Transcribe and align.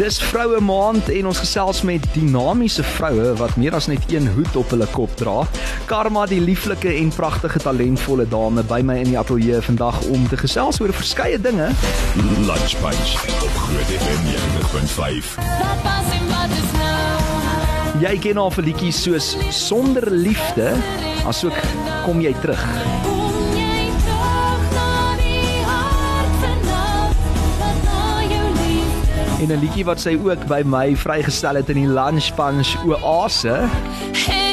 Dis 0.00 0.16
vroue 0.30 0.62
maand 0.64 1.10
en 1.12 1.26
ons 1.28 1.38
gesels 1.42 1.82
met 1.84 2.00
dinamiese 2.14 2.80
vroue 2.94 3.34
wat 3.36 3.56
meer 3.60 3.74
as 3.76 3.84
net 3.90 4.00
een 4.08 4.30
hoed 4.32 4.54
op 4.56 4.70
hulle 4.72 4.86
kop 4.94 5.12
dra. 5.20 5.42
Karma 5.90 6.22
die 6.30 6.40
lieflike 6.40 6.88
en 6.88 7.12
pragtige 7.12 7.60
talentvolle 7.60 8.24
dame 8.32 8.64
by 8.64 8.80
my 8.80 8.96
in 9.02 9.10
die 9.12 9.18
ateljee 9.20 9.60
vandag 9.68 10.00
om 10.08 10.24
te 10.32 10.40
gesels 10.40 10.80
oor 10.80 10.92
verskeie 10.96 11.36
dinge. 11.36 11.68
Lunch 12.48 12.74
Bunch 12.80 13.12
op 13.44 13.54
Groot 13.66 13.92
FM 14.00 14.22
90.5. 14.32 15.36
Jy 18.00 18.16
ken 18.24 18.40
al 18.40 18.56
vir 18.56 18.70
liedjies 18.70 19.04
soos 19.04 19.34
Sonder 19.52 20.08
liefde, 20.08 20.72
asook 21.28 21.60
Kom 22.06 22.24
jy 22.24 22.32
terug. 22.40 23.09
En 29.40 29.48
'n 29.48 29.60
liedjie 29.60 29.84
wat 29.84 30.00
sy 30.00 30.18
ook 30.20 30.46
by 30.46 30.60
my 30.64 30.96
vrygestel 30.96 31.54
het 31.54 31.68
in 31.72 31.80
die 31.80 31.88
Lunch 31.88 32.28
Bunch 32.36 32.76
Oase. 32.84 34.49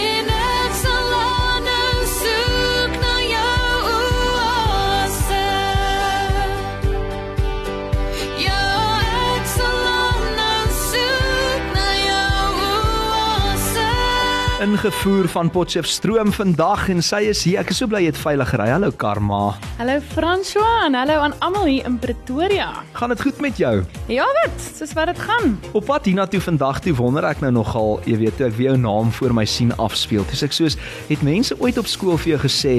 Ingevoer 14.58 15.28
van 15.30 15.50
Potchefstroom 15.54 16.32
vandag 16.34 16.88
en 16.90 17.04
sy 17.06 17.20
is 17.30 17.44
hier. 17.46 17.60
Ek 17.62 17.70
is 17.70 17.78
so 17.78 17.86
bly 17.90 18.00
jy 18.02 18.10
het 18.10 18.18
veilig 18.18 18.50
gery. 18.50 18.66
Hallo 18.72 18.90
Karma. 18.90 19.52
Hallo 19.78 19.98
François 20.16 20.88
en 20.88 20.96
hallo 20.98 21.20
aan 21.22 21.36
almal 21.46 21.68
hier 21.70 21.86
in 21.86 22.00
Pretoria. 22.02 22.72
Gaan 22.98 23.14
dit 23.14 23.22
goed 23.22 23.42
met 23.44 23.60
jou? 23.62 23.84
Ja, 24.10 24.26
wat? 24.40 24.56
Soos 24.66 24.96
wat 24.98 25.12
dit 25.12 25.22
gaan. 25.22 25.54
Op 25.78 25.86
pad 25.86 26.10
hiernatoe 26.10 26.42
vandag 26.42 26.80
toe 26.82 26.96
wonder 26.98 27.28
ek 27.30 27.44
nou 27.46 27.52
nogal, 27.60 28.00
jy 28.10 28.18
weet, 28.24 28.40
toe 28.40 28.48
ek 28.48 28.56
weer 28.58 28.72
jou 28.72 28.80
naam 28.82 29.12
voor 29.20 29.36
my 29.38 29.46
sien 29.46 29.76
afspeel. 29.78 30.26
Dis 30.32 30.42
ek 30.48 30.58
soos 30.58 30.80
het 31.12 31.22
mense 31.28 31.54
ooit 31.62 31.78
op 31.78 31.86
skool 31.86 32.18
vir 32.18 32.34
jou 32.34 32.42
gesê 32.48 32.74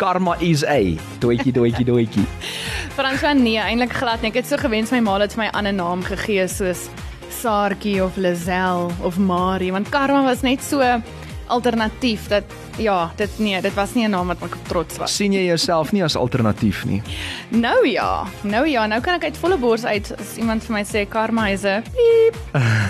Karma 0.00 0.38
is 0.40 0.64
a 0.64 0.80
doetjie 1.20 1.52
doetjie 1.52 1.84
doetjie. 1.90 2.24
François 2.96 3.36
nee, 3.36 3.60
eintlik 3.60 3.92
glad 4.00 4.24
nie. 4.24 4.32
Ek 4.32 4.40
het 4.40 4.48
so 4.48 4.56
gewens 4.56 4.94
my 4.96 5.02
ma 5.04 5.20
het 5.20 5.36
my 5.36 5.52
'n 5.52 5.56
ander 5.60 5.76
naam 5.76 6.00
gegee 6.08 6.48
soos 6.48 6.88
Saartjie 7.28 8.00
of 8.02 8.16
Lazel 8.16 8.90
of 9.04 9.18
Marie 9.18 9.70
want 9.70 9.90
Karma 9.90 10.24
was 10.24 10.40
net 10.42 10.62
so 10.64 10.80
alternatief 11.48 12.28
dat 12.28 12.44
ja, 12.78 13.10
dit 13.16 13.38
nee, 13.38 13.60
dit 13.60 13.74
was 13.74 13.94
nie 13.94 14.06
'n 14.06 14.10
naam 14.10 14.26
wat 14.26 14.42
ek 14.42 14.56
trots 14.68 14.98
was. 14.98 15.14
sien 15.16 15.32
jy 15.32 15.44
jouself 15.46 15.92
nie 15.92 16.02
as 16.04 16.16
alternatief 16.16 16.84
nie? 16.84 17.02
Nou 17.50 17.86
ja, 17.86 18.26
nou 18.42 18.66
ja, 18.66 18.86
nou 18.86 19.00
kan 19.00 19.14
ek 19.14 19.24
uit 19.24 19.36
volle 19.36 19.58
bors 19.58 19.84
uit 19.84 20.12
as 20.18 20.36
iemand 20.36 20.64
vir 20.64 20.72
my 20.72 20.84
sê 20.84 21.08
karma 21.08 21.48
is 21.48 21.64
'n 21.64 21.82
piep. 21.82 22.36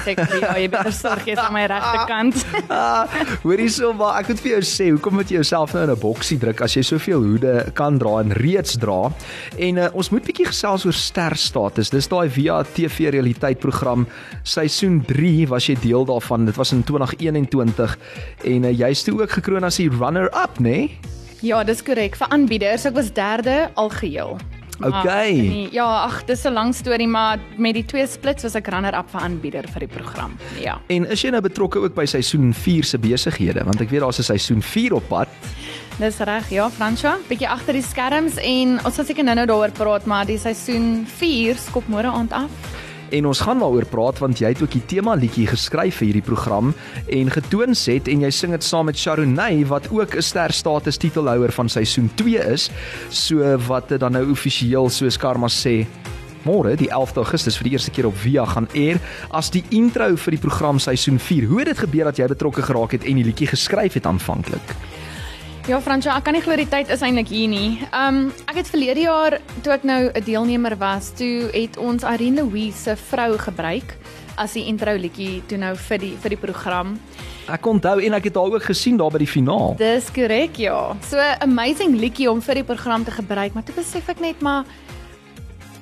Sê 0.05 0.11
ek 0.17 0.19
ja, 0.41 0.57
jy 0.59 0.69
beter 0.69 0.93
sorg 1.03 1.27
jy 1.27 1.37
aan 1.37 1.53
my 1.53 1.67
regterkant. 1.67 2.47
ah, 2.69 3.09
hoorie 3.45 3.69
so 3.69 3.93
maar 3.93 4.21
ek 4.21 4.29
moet 4.29 4.41
vir 4.41 4.51
jou 4.53 4.63
sê, 4.63 4.91
hoekom 4.91 5.15
moet 5.15 5.31
jy 5.31 5.39
jouself 5.41 5.75
nou 5.75 5.85
in 5.85 5.91
'n 5.91 6.01
boksie 6.01 6.39
druk 6.39 6.61
as 6.61 6.77
jy 6.77 6.83
soveel 6.83 7.23
hoede 7.23 7.73
kan 7.75 7.99
dra 7.99 8.21
en 8.21 8.33
reeds 8.33 8.77
dra? 8.79 9.11
En 9.59 9.77
uh, 9.77 9.89
ons 9.93 10.11
moet 10.11 10.25
bietjie 10.25 10.47
gesels 10.47 10.85
oor 10.85 10.93
sterstatus. 10.93 11.91
Dis 11.91 12.09
daai 12.09 12.29
via 12.29 12.63
TV 12.63 13.11
realiteit 13.11 13.59
program 13.59 14.07
seisoen 14.43 15.01
3 15.07 15.49
was 15.49 15.67
jy 15.67 15.77
deel 15.81 16.05
daarvan. 16.05 16.45
Dit 16.45 16.57
was 16.57 16.73
in 16.73 16.85
2021 16.85 17.99
en 18.45 18.65
uh, 18.65 18.73
jy's 18.73 19.03
toe 19.03 19.21
ook 19.21 19.31
gekroon 19.31 19.65
as 19.65 19.78
die 19.79 19.89
runner-up, 19.91 20.59
né? 20.59 20.69
Nee? 20.69 20.99
Ja, 21.47 21.63
dis 21.65 21.85
korrek. 21.87 22.17
Vir 22.19 22.31
aanbieders, 22.35 22.87
ek 22.89 22.97
was 22.99 23.13
derde 23.15 23.69
algeheel. 23.79 24.39
Okay. 24.79 25.33
Nee, 25.35 25.69
ja, 25.75 25.87
ag, 26.05 26.25
dis 26.27 26.45
'n 26.47 26.53
lang 26.53 26.75
storie, 26.75 27.07
maar 27.07 27.39
met 27.57 27.75
die 27.75 27.85
twee 27.85 28.07
splits 28.07 28.43
was 28.43 28.55
ek 28.55 28.67
runner-up 28.67 29.11
vir 29.11 29.21
aanbieder 29.21 29.69
vir 29.69 29.81
die 29.81 29.89
program. 29.89 30.37
Ja. 30.61 30.81
En 30.87 31.07
is 31.07 31.23
jy 31.23 31.31
nou 31.31 31.41
betrokke 31.41 31.79
ook 31.79 31.95
by 31.95 32.05
seisoen 32.05 32.55
4 32.55 32.85
se 32.85 32.99
besighede? 32.99 33.65
Want 33.65 33.81
ek 33.81 33.91
weet 33.91 34.01
daar's 34.01 34.19
'n 34.19 34.23
seisoen 34.23 34.63
4 34.63 34.95
op 34.95 35.09
pad. 35.09 35.29
Dis 35.99 36.19
reg, 36.19 36.51
ja, 36.51 36.71
Franswa. 36.71 37.17
Bietjie 37.29 37.49
agter 37.49 37.73
die 37.73 37.83
skerms 37.83 38.37
en 38.37 38.79
ons 38.85 38.95
sal 38.95 39.05
seker 39.05 39.25
nou-nou 39.25 39.47
daaroor 39.47 39.71
praat, 39.71 40.07
maar 40.07 40.27
die 40.27 40.39
seisoen 40.39 41.07
4 41.07 41.57
skop 41.57 41.89
môre 41.89 42.07
aand 42.07 42.33
af. 42.33 42.51
En 43.11 43.27
ons 43.27 43.41
gaan 43.41 43.63
daaroor 43.63 43.87
praat 43.89 44.19
want 44.21 44.41
jy 44.43 44.51
het 44.53 44.63
ook 44.63 44.75
die 44.77 44.85
tema 44.91 45.15
liedjie 45.17 45.47
geskryf 45.49 46.01
vir 46.01 46.11
hierdie 46.11 46.25
program 46.27 46.75
en 47.07 47.31
getoon 47.33 47.75
set 47.79 48.09
en 48.13 48.27
jy 48.27 48.31
sing 48.35 48.53
dit 48.53 48.65
saam 48.65 48.89
met 48.91 48.99
Sharonay 49.01 49.65
wat 49.71 49.89
ook 49.91 50.17
'n 50.17 50.23
ster 50.23 50.53
status 50.53 50.97
titelhouer 50.97 51.53
van 51.53 51.69
seisoen 51.69 52.11
2 52.15 52.39
is. 52.53 52.71
So 53.09 53.57
wat 53.69 53.89
dit 53.89 54.01
dan 54.01 54.13
nou 54.13 54.31
offisieel 54.31 54.91
soos 54.91 55.17
Karma 55.17 55.49
sê 55.49 55.87
Môre, 56.45 56.77
die 56.77 56.89
11de 56.89 57.21
Augustus 57.21 57.57
vir 57.57 57.65
die 57.65 57.73
eerste 57.73 57.91
keer 57.91 58.07
op 58.07 58.17
Via 58.17 58.45
gaan 58.45 58.69
air 58.75 59.01
as 59.31 59.51
die 59.51 59.65
intro 59.71 60.17
vir 60.17 60.31
die 60.31 60.41
program 60.41 60.79
seisoen 60.79 61.19
4. 61.19 61.49
Hoe 61.51 61.59
het 61.59 61.67
dit 61.67 61.79
gebeur 61.79 62.05
dat 62.05 62.17
jy 62.17 62.27
betrokke 62.27 62.63
geraak 62.63 62.93
het 62.93 63.05
en 63.05 63.15
die 63.15 63.25
liedjie 63.25 63.47
geskryf 63.47 63.93
het 63.93 64.07
aanvanklik? 64.07 64.88
Ja, 65.69 65.77
Fransja, 65.85 66.15
ek 66.17 66.25
kan 66.25 66.33
nie 66.33 66.41
glo 66.41 66.57
die 66.57 66.65
tyd 66.65 66.89
is 66.89 67.03
eintlik 67.05 67.29
hier 67.29 67.49
nie. 67.53 67.83
Um 67.93 68.31
ek 68.49 68.63
het 68.63 68.71
verlede 68.73 69.03
jaar 69.03 69.35
toe 69.61 69.75
ek 69.75 69.83
nou 69.85 70.09
'n 70.09 70.25
deelnemer 70.25 70.79
was, 70.81 71.11
toe 71.13 71.51
het 71.53 71.77
ons 71.77 72.03
Irene 72.09 72.41
Louise 72.41 72.79
se 72.79 72.97
vrou 72.97 73.37
gebruik 73.37 73.93
as 74.39 74.55
die 74.55 74.65
intro 74.65 74.97
liedjie 74.97 75.43
toe 75.47 75.59
nou 75.59 75.77
vir 75.77 75.99
die 75.99 76.17
vir 76.17 76.31
die 76.31 76.41
program. 76.41 76.99
Ek 77.53 77.67
onthou 77.67 78.01
en 78.01 78.15
ek 78.15 78.25
het 78.25 78.37
haar 78.37 78.49
ook 78.49 78.63
gesien 78.65 78.97
daar 78.97 79.11
by 79.11 79.19
die 79.19 79.29
finaal. 79.29 79.77
Dis 79.77 80.09
korrek, 80.11 80.57
ja. 80.57 80.97
So 81.05 81.19
amazing 81.41 82.01
liedjie 82.01 82.31
om 82.31 82.41
vir 82.41 82.55
die 82.55 82.65
program 82.65 83.05
te 83.05 83.11
gebruik, 83.11 83.53
maar 83.53 83.65
toe 83.65 83.75
besef 83.75 84.09
ek 84.09 84.21
net 84.21 84.41
maar 84.41 84.65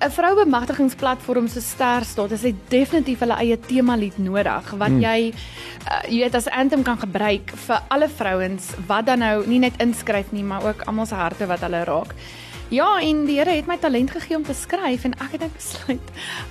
'n 0.00 0.10
vroubemagtigingsplatform 0.10 1.48
so 1.48 1.60
ster 1.60 2.04
staat, 2.04 2.30
is 2.30 2.40
dit 2.40 2.56
definitief 2.68 3.22
hulle 3.24 3.36
eie 3.40 3.56
tema 3.60 3.96
lied 3.96 4.18
nodig 4.18 4.70
wat 4.76 4.92
hmm. 4.92 5.00
jy 5.00 5.32
uh, 5.32 6.02
jy 6.08 6.20
weet 6.24 6.34
as 6.34 6.48
anthem 6.48 6.82
kan 6.82 6.98
gebruik 7.00 7.52
vir 7.66 7.80
alle 7.88 8.08
vrouens 8.08 8.74
wat 8.86 9.06
dan 9.06 9.24
nou 9.24 9.46
nie 9.46 9.58
net 9.58 9.78
inskryf 9.80 10.32
nie, 10.32 10.44
maar 10.44 10.64
ook 10.64 10.84
almal 10.86 11.06
se 11.06 11.14
harte 11.14 11.46
wat 11.46 11.64
hulle 11.64 11.84
raak. 11.84 12.12
Ja, 12.68 12.96
en 12.98 13.20
die 13.28 13.36
Here 13.38 13.52
het 13.54 13.68
my 13.70 13.76
talent 13.78 14.10
gegee 14.10 14.34
om 14.34 14.42
te 14.42 14.54
skryf 14.56 15.04
en 15.06 15.12
ek 15.22 15.36
het 15.36 15.42
net 15.44 15.52
besluit 15.54 16.08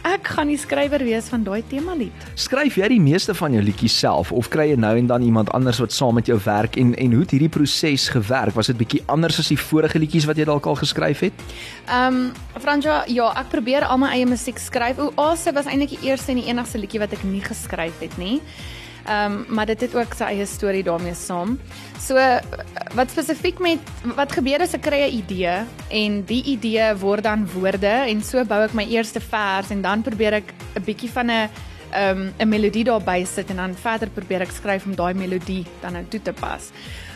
ek 0.08 0.30
gaan 0.36 0.48
die 0.48 0.60
skrywer 0.60 1.04
wees 1.04 1.28
van 1.28 1.44
daai 1.44 1.60
tema 1.68 1.92
lied. 1.98 2.28
Skryf 2.40 2.78
jy 2.80 2.88
die 2.94 3.02
meeste 3.04 3.36
van 3.36 3.52
jou 3.52 3.64
liedjies 3.66 3.98
self 4.00 4.32
of 4.32 4.48
kry 4.54 4.70
jy 4.70 4.78
nou 4.80 4.94
en 4.96 5.10
dan 5.12 5.26
iemand 5.26 5.52
anders 5.58 5.82
wat 5.84 5.92
saam 5.92 6.16
met 6.16 6.30
jou 6.32 6.38
werk 6.46 6.78
en 6.80 6.94
en 6.96 7.18
hoe 7.18 7.26
het 7.26 7.36
hierdie 7.36 7.52
proses 7.52 8.08
gewerk? 8.14 8.56
Was 8.56 8.72
dit 8.72 8.80
bietjie 8.80 9.02
anders 9.12 9.42
as 9.44 9.52
die 9.52 9.60
vorige 9.60 10.00
liedjies 10.00 10.30
wat 10.30 10.40
jy 10.40 10.48
dalk 10.48 10.70
al 10.72 10.80
geskryf 10.80 11.26
het? 11.28 11.44
Ehm 11.90 12.22
um, 12.22 12.32
Franja, 12.64 13.02
ja, 13.12 13.28
ek 13.42 13.52
probeer 13.52 13.84
al 13.84 14.00
my 14.00 14.14
eie 14.16 14.30
musiek 14.30 14.62
skryf. 14.62 15.02
Oase 15.20 15.52
was 15.52 15.68
eintlik 15.68 15.98
die 15.98 16.08
eerste 16.08 16.32
en 16.32 16.40
die 16.40 16.48
enigste 16.48 16.80
liedjie 16.80 17.04
wat 17.04 17.12
ek 17.12 17.28
nie 17.28 17.44
geskryf 17.44 18.00
het 18.00 18.16
nie. 18.18 18.40
Ehm 19.06 19.32
um, 19.32 19.46
maar 19.50 19.66
dit 19.66 19.82
het 19.82 19.96
ook 19.96 20.14
sy 20.18 20.32
eie 20.34 20.46
storie 20.46 20.84
daarmee 20.84 21.14
saam. 21.14 21.60
So 22.02 22.18
wat 22.96 23.12
spesifiek 23.12 23.60
met 23.60 23.80
wat 24.16 24.32
gebeur 24.34 24.62
as 24.66 24.74
ek 24.74 24.82
kry 24.82 25.06
'n 25.06 25.18
idee 25.22 25.66
en 25.90 26.24
die 26.26 26.44
idee 26.44 26.96
word 26.96 27.24
dan 27.24 27.48
woorde 27.54 28.10
en 28.10 28.24
so 28.24 28.44
bou 28.46 28.64
ek 28.64 28.74
my 28.74 28.86
eerste 28.90 29.20
vers 29.20 29.70
en 29.70 29.82
dan 29.82 30.02
probeer 30.02 30.34
ek 30.34 30.54
'n 30.76 30.84
bietjie 30.84 31.10
van 31.10 31.30
'n 31.32 31.50
ehm 31.92 32.18
um, 32.18 32.34
'n 32.40 32.50
melodie 32.50 32.84
daarby 32.84 33.26
sit 33.26 33.50
en 33.50 33.56
dan 33.56 33.76
verder 33.76 34.10
probeer 34.10 34.42
ek 34.42 34.52
skryf 34.52 34.86
om 34.86 34.96
daai 34.96 35.14
melodie 35.14 35.66
dan 35.82 35.94
nou 35.94 36.06
toe 36.10 36.22
te 36.22 36.34
pas. 36.34 36.72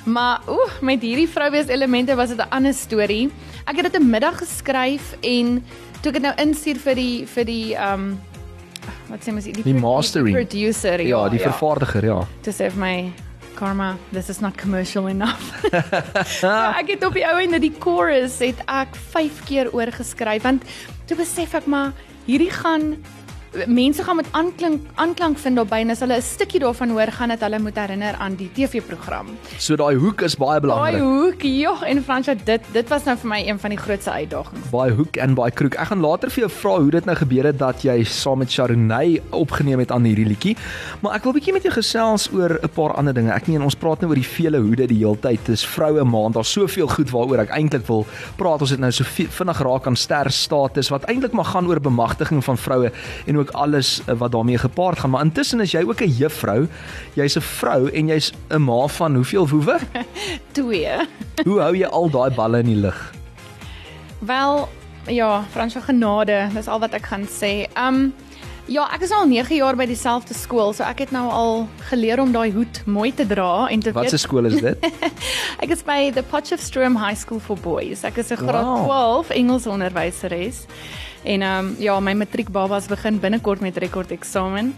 Maar 0.06 0.42
oeh, 0.48 0.82
met 0.82 1.02
hierdie 1.02 1.30
vrouwees 1.30 1.68
elemente 1.68 2.16
was 2.16 2.30
dit 2.30 2.38
'n 2.38 2.50
ander 2.50 2.74
storie. 2.74 3.32
Ek 3.66 3.76
het 3.76 3.92
dit 3.92 4.02
'n 4.02 4.10
middag 4.10 4.38
geskryf 4.38 5.16
en 5.22 5.64
toe 6.02 6.12
ek 6.12 6.14
dit 6.14 6.22
nou 6.22 6.34
instuur 6.38 6.78
vir 6.78 6.96
die 6.96 7.26
vir 7.26 7.46
die 7.46 7.76
ehm 7.76 7.94
um, 7.94 8.20
wat 9.10 9.26
sê 9.26 9.34
mens 9.34 9.48
die, 9.50 9.64
die 9.66 9.76
mastering 9.78 10.32
die 10.32 10.44
producer 10.44 11.02
ja, 11.02 11.10
ja 11.16 11.24
die 11.34 11.42
ja. 11.42 11.50
vervaardiger 11.50 12.06
ja. 12.06 12.20
To 12.46 12.54
save 12.54 12.78
my 12.80 13.12
karma 13.60 13.98
this 14.12 14.30
is 14.30 14.40
not 14.40 14.58
commercial 14.58 15.08
enough. 15.08 15.52
Ja, 16.44 16.74
ek 16.80 16.94
het 16.96 17.04
op 17.06 17.16
die 17.18 17.26
ou 17.28 17.38
en 17.42 17.58
die 17.62 17.74
chorus 17.82 18.40
het 18.44 18.62
ek 18.70 18.96
5 19.16 19.44
keer 19.50 19.72
oorgeskryf 19.76 20.46
want 20.46 20.68
toe 21.10 21.18
besef 21.20 21.56
ek 21.58 21.68
maar 21.70 21.92
hierdie 22.30 22.52
gaan 22.54 22.94
mense 23.68 24.04
gaan 24.04 24.16
met 24.16 24.28
aanklank 24.32 24.82
aanklank 24.96 25.38
vind 25.42 25.58
daarbey 25.58 25.82
en 25.82 25.90
as 25.90 26.00
hulle 26.04 26.18
'n 26.18 26.22
stukkie 26.22 26.60
daarvan 26.60 26.90
hoor 26.90 27.12
gaan 27.12 27.30
dit 27.30 27.40
hulle 27.40 27.60
moet 27.60 27.76
herinner 27.76 28.16
aan 28.20 28.36
die 28.36 28.50
TV-program. 28.54 29.28
So 29.58 29.76
daai 29.76 29.96
hoek 29.96 30.22
is 30.22 30.36
baie 30.36 30.60
belangrik. 30.60 31.00
Daai 31.00 31.02
hoek, 31.02 31.42
ja, 31.42 31.74
en 31.82 32.04
Fransja, 32.04 32.36
dit 32.46 32.62
dit 32.72 32.90
was 32.90 33.04
nou 33.04 33.18
vir 33.18 33.30
my 33.30 33.40
een 33.48 33.60
van 33.60 33.70
die 33.70 33.78
grootste 33.78 34.12
uitdagings. 34.12 34.70
Baie 34.70 34.92
hoek 34.92 35.18
en 35.18 35.34
baie 35.34 35.52
kroek. 35.52 35.74
Ek 35.74 35.88
gaan 35.88 36.00
later 36.00 36.30
vir 36.30 36.40
jou 36.40 36.50
vra 36.50 36.80
hoe 36.80 36.92
dit 36.92 37.06
nou 37.06 37.16
gebeur 37.16 37.44
het 37.44 37.58
dat 37.60 37.82
jy 37.82 38.04
saam 38.04 38.38
met 38.38 38.52
Sharonay 38.52 39.22
opgeneem 39.30 39.80
het 39.80 39.92
aan 39.92 40.04
hierdie 40.04 40.28
liedjie. 40.28 40.56
Maar 41.02 41.16
ek 41.16 41.24
wil 41.24 41.34
bietjie 41.34 41.54
met 41.54 41.64
jou 41.64 41.74
gesels 41.74 42.30
oor 42.34 42.60
'n 42.62 42.70
paar 42.70 42.94
ander 42.94 43.14
dinge. 43.14 43.32
Ek 43.32 43.48
meen 43.48 43.62
ons 43.62 43.76
praat 43.76 44.02
nou 44.02 44.10
oor 44.10 44.16
die 44.16 44.24
vele 44.36 44.60
hoede 44.60 44.88
die 44.88 44.98
hele 44.98 45.18
tyd. 45.18 45.46
Dis 45.46 45.66
vroue 45.66 46.04
maand. 46.04 46.34
Daar's 46.34 46.52
soveel 46.52 46.88
goed 46.88 47.10
waaroor 47.10 47.40
ek 47.40 47.50
eintlik 47.50 47.88
wil 47.88 48.06
praat. 48.38 48.62
Ons 48.62 48.70
het 48.70 48.80
nou 48.80 48.92
so 48.92 49.04
vinnig 49.04 49.60
raak 49.60 49.88
aan 49.88 49.96
ster 49.96 50.32
status 50.32 50.90
wat 50.90 51.04
eintlik 51.04 51.32
maar 51.32 51.46
gaan 51.46 51.68
oor 51.68 51.80
bemagtiging 51.80 52.44
van 52.44 52.58
vroue 52.58 52.92
en 53.26 53.39
ook 53.40 53.50
alles 53.52 54.02
eh, 54.06 54.16
wat 54.16 54.32
daarmee 54.32 54.58
gepaard 54.58 55.00
gaan, 55.00 55.10
maar 55.10 55.24
intussen 55.24 55.60
is 55.60 55.72
jy 55.72 55.84
ook 55.88 56.02
'n 56.02 56.16
juffrou. 56.18 56.68
Jy's 57.16 57.36
'n 57.38 57.42
vrou 57.42 57.90
en 57.90 58.08
jy's 58.08 58.32
'n 58.50 58.62
ma 58.62 58.88
van 58.88 59.16
hoeveel 59.16 59.48
woewe? 59.48 59.80
2. 60.52 60.88
Hoe 61.48 61.60
hou 61.60 61.76
jy 61.78 61.86
al 61.88 62.10
daai 62.10 62.30
balle 62.36 62.60
in 62.60 62.66
die 62.66 62.76
lug? 62.76 63.14
Wel, 64.20 64.70
ja, 65.08 65.44
Fransjo 65.52 65.80
genade, 65.82 66.50
dis 66.54 66.68
al 66.68 66.80
wat 66.80 66.94
ek 66.94 67.06
gaan 67.06 67.28
sê. 67.28 67.66
Um 67.78 68.14
Ja, 68.70 68.84
ek 68.94 69.02
is 69.02 69.10
al 69.12 69.26
9 69.26 69.56
jaar 69.56 69.74
by 69.76 69.88
dieselfde 69.90 70.36
skool, 70.38 70.74
so 70.78 70.84
ek 70.86 71.00
het 71.00 71.12
nou 71.12 71.24
al 71.34 71.64
geleer 71.90 72.20
om 72.22 72.30
daai 72.32 72.52
hoed 72.54 72.82
mooi 72.86 73.10
te 73.18 73.26
dra 73.26 73.66
en 73.68 73.80
te 73.82 73.92
Wat 73.92 74.06
'n 74.06 74.10
weet 74.12 74.20
skool 74.22 74.46
is 74.46 74.62
dit? 74.62 74.78
ek 75.64 75.70
is 75.74 75.82
by 75.82 76.12
the 76.14 76.22
Potchefstroom 76.22 76.96
High 76.96 77.18
School 77.18 77.40
for 77.40 77.58
Boys. 77.58 78.04
Ek 78.04 78.18
is 78.18 78.30
'n 78.30 78.38
graad 78.38 78.66
Wow. 78.66 78.86
12 79.26 79.30
Engels 79.30 79.66
onderwyseres. 79.66 80.66
En 81.24 81.42
ehm 81.42 81.66
um, 81.66 81.76
ja, 81.80 82.00
my 82.00 82.14
matriekbabas 82.14 82.88
begin 82.88 83.20
binnekort 83.20 83.60
met 83.60 83.78
rekordeksamen. 83.78 84.74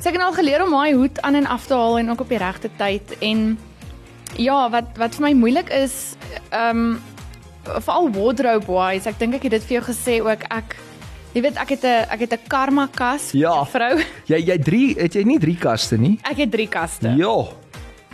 So 0.00 0.08
ek 0.08 0.14
het 0.14 0.22
al 0.22 0.32
geleer 0.32 0.62
om 0.62 0.70
my 0.70 0.92
hoed 0.92 1.20
aan 1.22 1.34
en 1.34 1.46
af 1.46 1.66
te 1.66 1.74
haal 1.74 1.98
en 1.98 2.10
ook 2.10 2.20
op 2.20 2.28
die 2.28 2.38
regte 2.38 2.70
tyd 2.76 3.16
en 3.20 3.58
ja, 4.36 4.70
wat 4.70 4.84
wat 4.96 5.14
vir 5.14 5.22
my 5.28 5.32
moeilik 5.32 5.68
is 5.70 6.14
ehm 6.50 6.76
um, 6.78 7.00
veral 7.84 8.10
wardrobe 8.12 8.66
wise. 8.72 9.08
Ek 9.08 9.18
dink 9.18 9.34
ek 9.34 9.42
het 9.42 9.50
dit 9.50 9.64
vir 9.64 9.74
jou 9.80 9.84
gesê 9.92 10.20
ook 10.24 10.42
ek 10.50 10.76
jy 11.34 11.42
weet 11.42 11.56
ek 11.60 11.68
het 11.68 11.84
'n 11.84 12.06
ek 12.10 12.20
het 12.20 12.32
'n 12.32 12.48
karma 12.48 12.88
kas 12.94 13.32
Ja. 13.32 13.64
vrou. 13.64 13.98
Jy 14.26 14.38
jy 14.46 14.58
drie 14.58 14.94
het 14.98 15.14
jy 15.14 15.22
nie 15.24 15.38
drie 15.38 15.56
kaste 15.56 15.96
nie? 15.98 16.18
Ek 16.22 16.36
het 16.36 16.50
3 16.50 16.68
kaste. 16.68 17.08
Ja. 17.16 17.44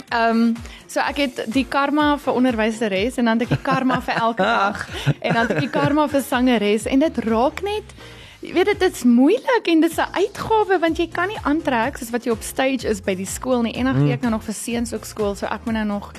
Ehm 0.09 0.31
um, 0.31 0.57
so 0.87 1.01
ek 1.01 1.17
het 1.17 1.45
die 1.51 1.67
karma 1.69 2.15
vir 2.19 2.37
onderwyseres 2.39 3.17
en 3.19 3.25
dan 3.25 3.39
het 3.39 3.49
ek 3.49 3.57
die 3.57 3.65
karma 3.67 4.01
vir 4.01 4.15
elke 4.15 4.43
dag 4.61 4.85
en 5.21 5.35
dan 5.35 5.43
het 5.47 5.57
ek 5.57 5.65
die 5.67 5.73
karma 5.73 6.09
vir 6.09 6.23
sangeres 6.23 6.87
en 6.87 7.03
dit 7.03 7.19
raak 7.25 7.63
net 7.67 7.97
jy 8.45 8.53
weet 8.53 8.71
dit 8.75 8.83
is 8.91 9.05
moeilik 9.09 9.69
en 9.73 9.81
dit 9.81 9.91
is 9.91 9.99
'n 9.99 10.13
uitgawe 10.21 10.79
want 10.79 10.99
jy 10.99 11.09
kan 11.09 11.29
nie 11.29 11.41
aantrek 11.43 11.99
soos 11.99 12.13
wat 12.13 12.25
jy 12.25 12.33
op 12.33 12.43
stage 12.43 12.85
is 12.89 13.01
by 13.01 13.15
die 13.15 13.27
skool 13.27 13.63
nie. 13.63 13.75
En 13.75 13.85
dan 13.85 13.97
gee 13.97 14.13
ek 14.13 14.23
nou 14.23 14.31
nog 14.31 14.45
vir 14.45 14.55
seuns 14.55 14.93
ook 14.93 15.05
skool 15.05 15.35
so 15.35 15.47
ek 15.47 15.65
moet 15.65 15.75
nou 15.75 15.87
nog 15.87 16.13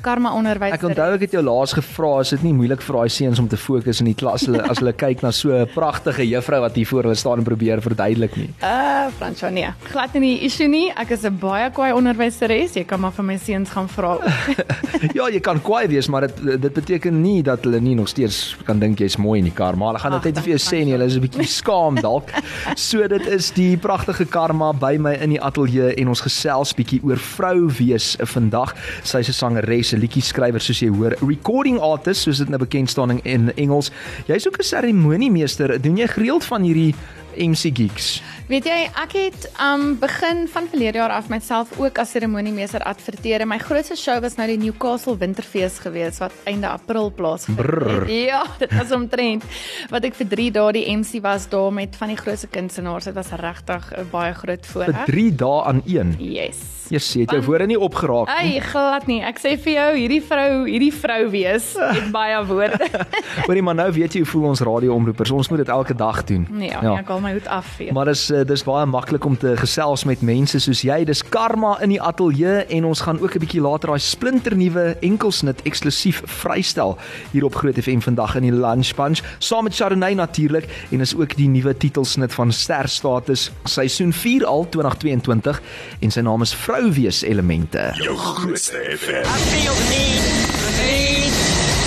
karma 0.00 0.32
onderwyseres 0.32 0.78
Ek 0.78 0.88
onthou 0.90 1.14
ek 1.14 1.20
het 1.26 1.32
jou 1.32 1.42
laas 1.42 1.72
gevra 1.72 2.20
is 2.20 2.30
dit 2.30 2.42
nie 2.42 2.54
moeilik 2.54 2.82
vir 2.82 2.98
daai 3.00 3.08
seuns 3.08 3.38
om 3.38 3.48
te 3.48 3.56
fokus 3.56 4.00
in 4.00 4.10
die 4.10 4.16
klas 4.18 4.46
hulle 4.46 4.62
as 4.68 4.78
hulle 4.82 4.92
kyk 4.92 5.22
na 5.22 5.30
so 5.30 5.52
'n 5.52 5.66
pragtige 5.74 6.26
juffrou 6.28 6.60
wat 6.60 6.74
hier 6.74 6.86
voor 6.86 7.02
hulle 7.02 7.14
staan 7.14 7.38
en 7.38 7.44
probeer 7.44 7.82
verduidelik 7.82 8.36
nie. 8.36 8.50
Uh, 8.62 9.08
Fransjo, 9.18 9.50
nee. 9.50 9.68
Glad 9.90 10.14
nie 10.14 10.36
die 10.38 10.46
issue 10.46 10.68
nie. 10.68 10.90
Ek 10.96 11.10
is 11.10 11.24
'n 11.24 11.38
baie 11.38 11.70
kwaai 11.70 11.92
onderwyseres. 11.92 12.74
Jy 12.74 12.84
kan 12.84 13.00
maar 13.00 13.12
vir 13.12 13.24
my 13.24 13.36
seuns 13.36 13.70
gaan 13.70 13.88
vra. 13.88 14.18
ja, 15.18 15.28
jy 15.28 15.40
kan 15.40 15.60
kwaai 15.60 15.88
wees, 15.88 16.08
maar 16.08 16.26
dit 16.26 16.60
dit 16.60 16.72
beteken 16.72 17.22
nie 17.22 17.42
dat 17.42 17.64
hulle 17.64 17.80
nie 17.80 17.94
nog 17.94 18.08
steeds 18.08 18.56
kan 18.64 18.78
dink 18.78 18.98
jy's 18.98 19.16
mooi 19.16 19.38
in 19.38 19.44
die 19.44 19.54
kar, 19.54 19.76
maar 19.76 19.92
hulle 19.92 20.02
gaan 20.02 20.20
dit 20.20 20.34
net 20.34 20.44
vir 20.44 20.56
jou 20.56 20.62
sê 20.62 20.82
en 20.82 20.92
hulle 20.94 21.04
is 21.04 21.16
'n 21.16 21.20
bietjie 21.20 21.46
skaam 21.46 22.00
dalk. 22.00 22.30
So 22.76 23.06
dit 23.08 23.26
is 23.26 23.50
die 23.50 23.76
pragtige 23.76 24.24
karma 24.24 24.72
by 24.72 24.96
my 24.98 25.14
in 25.14 25.30
die 25.30 25.40
ateljee 25.40 25.94
en 25.98 26.08
ons 26.08 26.20
gesels 26.20 26.74
bietjie 26.74 27.00
oor 27.02 27.18
vrou 27.18 27.68
wees 27.78 28.16
vandag. 28.20 28.74
Sy's 29.02 29.28
'n 29.28 29.32
sangeres, 29.32 29.87
'n 29.92 30.00
liedjie 30.00 30.22
skrywer 30.22 30.60
soos 30.60 30.80
jy 30.80 30.88
hoor, 30.88 31.14
recording 31.26 31.78
artist 31.80 32.20
soos 32.22 32.38
dit 32.38 32.48
nou 32.48 32.58
bekend 32.58 32.90
staan 32.90 33.10
in- 33.10 33.20
in 33.24 33.52
Engels. 33.56 33.90
Jy's 34.26 34.46
ook 34.46 34.58
'n 34.58 34.62
seremoniemeester. 34.64 35.80
Doen 35.80 35.96
jy 35.96 36.06
gereeld 36.06 36.44
van 36.44 36.62
hierdie 36.62 36.94
MC 37.38 37.70
gigs? 37.76 38.18
Weet 38.48 38.64
jy, 38.64 38.76
ek 38.96 39.12
het 39.12 39.46
um 39.60 39.98
begin 40.00 40.46
van 40.48 40.68
verlede 40.72 40.98
jaar 40.98 41.12
af 41.12 41.28
myself 41.28 41.74
ook 41.78 41.98
as 42.00 42.10
seremoniemeester 42.14 42.80
adverteer. 42.88 43.44
My 43.46 43.58
grootste 43.60 43.96
show 43.96 44.16
was 44.24 44.38
nou 44.38 44.46
die 44.48 44.56
Newcastle 44.58 45.16
Winterfees 45.20 45.78
gewees 45.84 46.18
wat 46.22 46.32
einde 46.48 46.68
April 46.68 47.12
plaasgevind 47.12 48.08
het. 48.08 48.08
Ja, 48.28 48.42
dit 48.58 48.72
was 48.74 48.90
omtrent 48.92 49.44
wat 49.92 50.04
ek 50.04 50.16
vir 50.18 50.28
3 50.32 50.48
dae 50.56 50.72
die 50.78 50.86
MC 50.96 51.20
was 51.24 51.46
daar 51.52 51.72
met 51.72 51.96
van 51.96 52.08
die 52.08 52.16
grootste 52.16 52.48
kunstenaars. 52.48 53.04
Dit 53.04 53.14
was 53.14 53.30
regtig 53.36 53.92
'n 53.92 54.08
baie 54.10 54.34
groot 54.34 54.66
Vir 54.66 54.72
voorreg. 54.72 55.04
3 55.06 55.34
dae 55.44 55.62
aan 55.64 55.82
een. 55.86 56.16
Yes. 56.18 56.78
Jy 56.88 57.00
sê 57.04 57.24
jy 57.28 57.40
woorde 57.44 57.66
nie 57.68 57.76
opgeraak 57.78 58.30
nie. 58.40 58.54
Ai, 58.56 58.60
glad 58.64 59.06
nie. 59.06 59.20
Ek 59.20 59.36
sê 59.42 59.58
vir 59.60 59.72
jou, 59.74 59.88
hierdie 59.96 60.22
vrou, 60.24 60.64
hierdie 60.64 60.92
vrou 60.94 61.28
wees 61.30 61.74
het 61.76 62.10
baie 62.14 62.38
woorde. 62.48 62.88
Hoorie 63.46 63.62
maar 63.62 63.76
nou 63.76 63.90
weet 63.92 64.16
jy 64.16 64.22
hoe 64.24 64.30
voel 64.30 64.46
ons 64.54 64.62
radioomroepers. 64.64 65.30
Ons 65.36 65.50
moet 65.52 65.58
dit 65.58 65.68
elke 65.68 65.94
dag 65.94 66.22
doen. 66.24 66.46
Nee, 66.50 66.70
ja, 66.70 66.80
nee, 66.80 66.96
ek 67.02 67.12
haal 67.12 67.20
my 67.20 67.27
hoed 67.32 67.48
af 67.48 67.66
vir 67.76 67.84
jou. 67.88 67.94
Maar 67.94 68.10
dis 68.12 68.30
eh, 68.30 68.44
dis 68.46 68.64
baie 68.64 68.86
maklik 68.86 69.24
om 69.24 69.36
te 69.36 69.56
gesels 69.56 70.04
met 70.04 70.22
mense 70.22 70.60
soos 70.60 70.82
jy. 70.82 71.04
Dis 71.04 71.22
Karma 71.22 71.76
in 71.84 71.92
die 71.94 72.00
ateljee 72.02 72.64
en 72.78 72.84
ons 72.84 73.00
gaan 73.00 73.20
ook 73.20 73.34
'n 73.34 73.44
bietjie 73.44 73.60
later 73.60 73.88
daai 73.88 73.98
splinternuwe 74.00 74.96
enkelsnit 75.00 75.62
eksklusief 75.62 76.22
vrystel 76.24 76.98
hier 77.32 77.44
op 77.44 77.54
Groot 77.54 77.78
FM 77.78 78.00
vandag 78.00 78.36
in 78.36 78.42
die 78.42 78.52
Lunch 78.52 78.94
Punch 78.94 79.20
saam 79.38 79.64
met 79.64 79.74
Chardonnay 79.74 80.14
natuurlik 80.14 80.68
en 80.90 81.00
is 81.00 81.16
ook 81.16 81.36
die 81.36 81.48
nuwe 81.48 81.76
titelsnit 81.76 82.34
van 82.34 82.52
Ster 82.52 82.88
Status 82.88 83.50
seisoen 83.64 84.12
4 84.12 84.46
al 84.46 84.68
2022 84.68 85.62
en 86.00 86.10
sy 86.10 86.20
naam 86.20 86.42
is 86.42 86.54
Vrouwees 86.54 87.22
Elemente. 87.22 87.90
Jou 88.02 88.16
grootste 88.16 88.76
FM. 88.98 89.24
feel 89.24 89.74
the 89.74 89.86
need, 89.88 90.22
the 90.62 90.70
need 90.82 91.32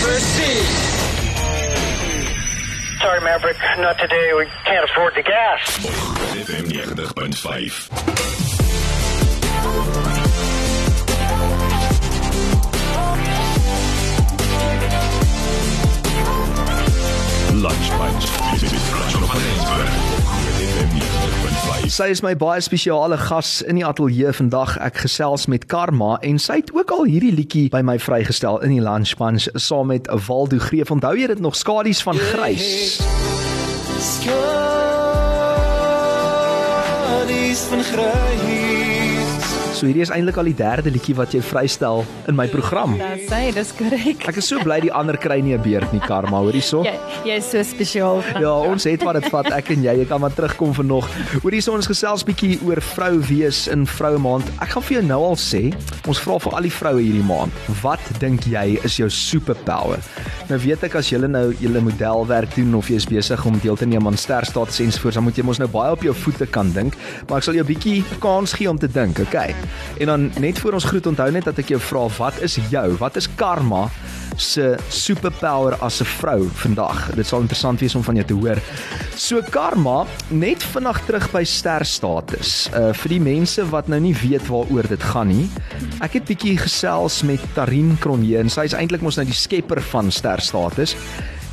for 0.01 0.19
speed. 0.19 0.90
Sorry, 3.01 3.19
Maverick, 3.21 3.57
not 3.79 3.97
today. 3.97 4.31
We 4.37 4.45
can't 4.63 4.87
afford 4.87 5.15
the 5.15 5.23
gas. 5.23 5.59
FM 6.37 6.69
90.5. 6.69 8.31
Lunch 17.61 17.89
is 18.63 18.71
104.5. 21.31 21.89
Sy 21.91 22.07
is 22.13 22.21
my 22.23 22.33
baie 22.37 22.61
spesiale 22.63 23.17
gas 23.17 23.61
in 23.61 23.75
die 23.79 23.85
ateljee 23.87 24.33
vandag. 24.35 24.77
Ek 24.83 24.97
gesels 25.05 25.47
met 25.51 25.65
Karma 25.71 26.17
en 26.25 26.39
sy 26.41 26.55
het 26.61 26.71
ook 26.75 26.91
al 26.95 27.03
hierdie 27.09 27.33
liedjie 27.35 27.69
by 27.73 27.81
my 27.85 27.97
vrygestel 28.01 28.61
in 28.65 28.71
die 28.75 28.83
lunch 28.83 29.15
punch 29.19 29.47
saam 29.55 29.87
met 29.91 30.09
Waldo 30.27 30.59
Greef. 30.61 30.91
Onthou 30.91 31.15
jy 31.17 31.27
dit 31.31 31.41
nog 31.43 31.55
skadu's 31.59 32.01
van 32.05 32.17
grys? 32.31 32.99
Skadu's 34.11 34.41
van 37.71 37.81
grys. 37.93 38.70
So 39.81 39.87
hierdie 39.89 40.03
is 40.05 40.11
eintlik 40.13 40.37
al 40.37 40.45
die 40.45 40.53
derde 40.53 40.91
liedjie 40.93 41.15
wat 41.17 41.31
jy 41.33 41.39
vrystel 41.41 42.03
in 42.29 42.35
my 42.37 42.43
program. 42.51 42.91
Dis 42.99 43.31
hy, 43.33 43.47
dis 43.55 43.71
korrek. 43.73 44.27
Ek 44.29 44.37
is 44.37 44.45
so 44.51 44.61
bly 44.61 44.75
die 44.83 44.91
ander 44.93 45.17
kry 45.17 45.39
nie 45.41 45.55
'n 45.57 45.63
beurt 45.63 45.89
nie, 45.89 46.01
Karma, 46.05 46.37
hoor 46.37 46.53
hierso. 46.53 46.83
Jy 46.85 46.93
jy 47.25 47.37
is 47.41 47.49
so 47.49 47.63
spesiaal. 47.63 48.21
Ja, 48.37 48.53
ons 48.53 48.83
het 48.85 49.01
wat 49.01 49.17
dit 49.17 49.25
vat 49.33 49.49
ek 49.51 49.71
en 49.71 49.81
jy. 49.81 49.95
Jy 50.01 50.05
kan 50.05 50.21
maar 50.21 50.35
terugkom 50.37 50.75
vanoggend. 50.77 51.41
Hoor 51.41 51.51
hierso 51.51 51.73
ons 51.73 51.87
gesels 51.89 52.23
bietjie 52.23 52.59
oor 52.61 52.77
vrou 52.79 53.17
wees 53.25 53.67
in 53.67 53.87
vroue 53.87 54.19
maand. 54.19 54.45
Ek 54.61 54.69
gaan 54.69 54.83
vir 54.83 54.97
jou 54.99 55.03
nou 55.07 55.21
al 55.31 55.35
sê, 55.35 55.73
ons 56.05 56.19
vra 56.19 56.37
vir 56.37 56.53
al 56.53 56.61
die 56.61 56.75
vroue 56.77 57.01
hierdie 57.01 57.25
maand, 57.25 57.51
wat 57.81 58.05
dink 58.19 58.45
jy 58.45 58.77
is 58.85 58.97
jou 58.97 59.09
superpower? 59.09 59.97
Nou 60.49 60.59
weet 60.59 60.83
ek 60.83 60.95
as 60.95 61.09
jy 61.09 61.17
nou 61.17 61.53
julle 61.57 61.81
modelwerk 61.81 62.53
doen 62.55 62.75
of 62.75 62.87
jy 62.89 62.97
is 62.97 63.05
besig 63.09 63.45
om 63.45 63.57
deel 63.57 63.75
te 63.75 63.85
neem 63.85 64.05
aan 64.05 64.17
sterstatus 64.17 64.79
ensovoorts, 64.79 65.15
dan 65.15 65.23
moet 65.23 65.37
jy 65.37 65.43
mos 65.43 65.57
nou 65.57 65.67
baie 65.67 65.91
op 65.91 66.03
jou 66.03 66.13
voete 66.13 66.45
kan 66.45 66.71
dink, 66.71 66.93
maar 67.27 67.37
ek 67.39 67.43
sal 67.43 67.55
jou 67.55 67.63
'n 67.63 67.73
bietjie 67.73 68.03
kans 68.19 68.53
gee 68.53 68.69
om 68.69 68.77
te 68.77 68.87
dink, 68.87 69.17
okay? 69.19 69.55
En 69.99 70.05
dan 70.05 70.31
net 70.39 70.59
voor 70.59 70.73
ons 70.73 70.89
groet 70.89 71.05
onthou 71.05 71.31
net 71.31 71.43
dat 71.43 71.57
ek 71.57 71.75
jou 71.75 71.79
vra, 71.79 72.07
wat 72.17 72.41
is 72.41 72.57
jou? 72.69 72.97
Wat 72.97 73.15
is 73.15 73.29
karma? 73.35 73.89
se 74.35 74.75
superpower 74.89 75.77
as 75.79 76.01
'n 76.01 76.05
vrou 76.05 76.49
vandag. 76.53 77.15
Dit 77.15 77.27
sal 77.27 77.39
interessant 77.39 77.79
wees 77.79 77.95
om 77.95 78.03
van 78.03 78.15
jou 78.15 78.25
te 78.25 78.33
hoor. 78.33 78.57
So 79.15 79.41
karma, 79.49 80.05
net 80.27 80.63
vinnig 80.63 81.01
terug 81.05 81.31
by 81.31 81.43
sterstatus. 81.43 82.69
Uh 82.73 82.93
vir 82.93 83.09
die 83.09 83.19
mense 83.19 83.69
wat 83.69 83.87
nou 83.87 83.99
nie 83.99 84.15
weet 84.15 84.47
waaroor 84.47 84.87
dit 84.87 85.03
gaan 85.03 85.27
nie. 85.27 85.49
Ek 86.01 86.13
het 86.13 86.25
bietjie 86.25 86.57
gesels 86.57 87.21
met 87.21 87.39
Tarin 87.53 87.97
Cronje 87.99 88.37
en 88.37 88.49
sy 88.49 88.61
is 88.61 88.73
eintlik 88.73 89.01
mos 89.01 89.15
nou 89.15 89.25
die 89.25 89.33
skepper 89.33 89.81
van 89.81 90.11
sterstatus. 90.11 90.95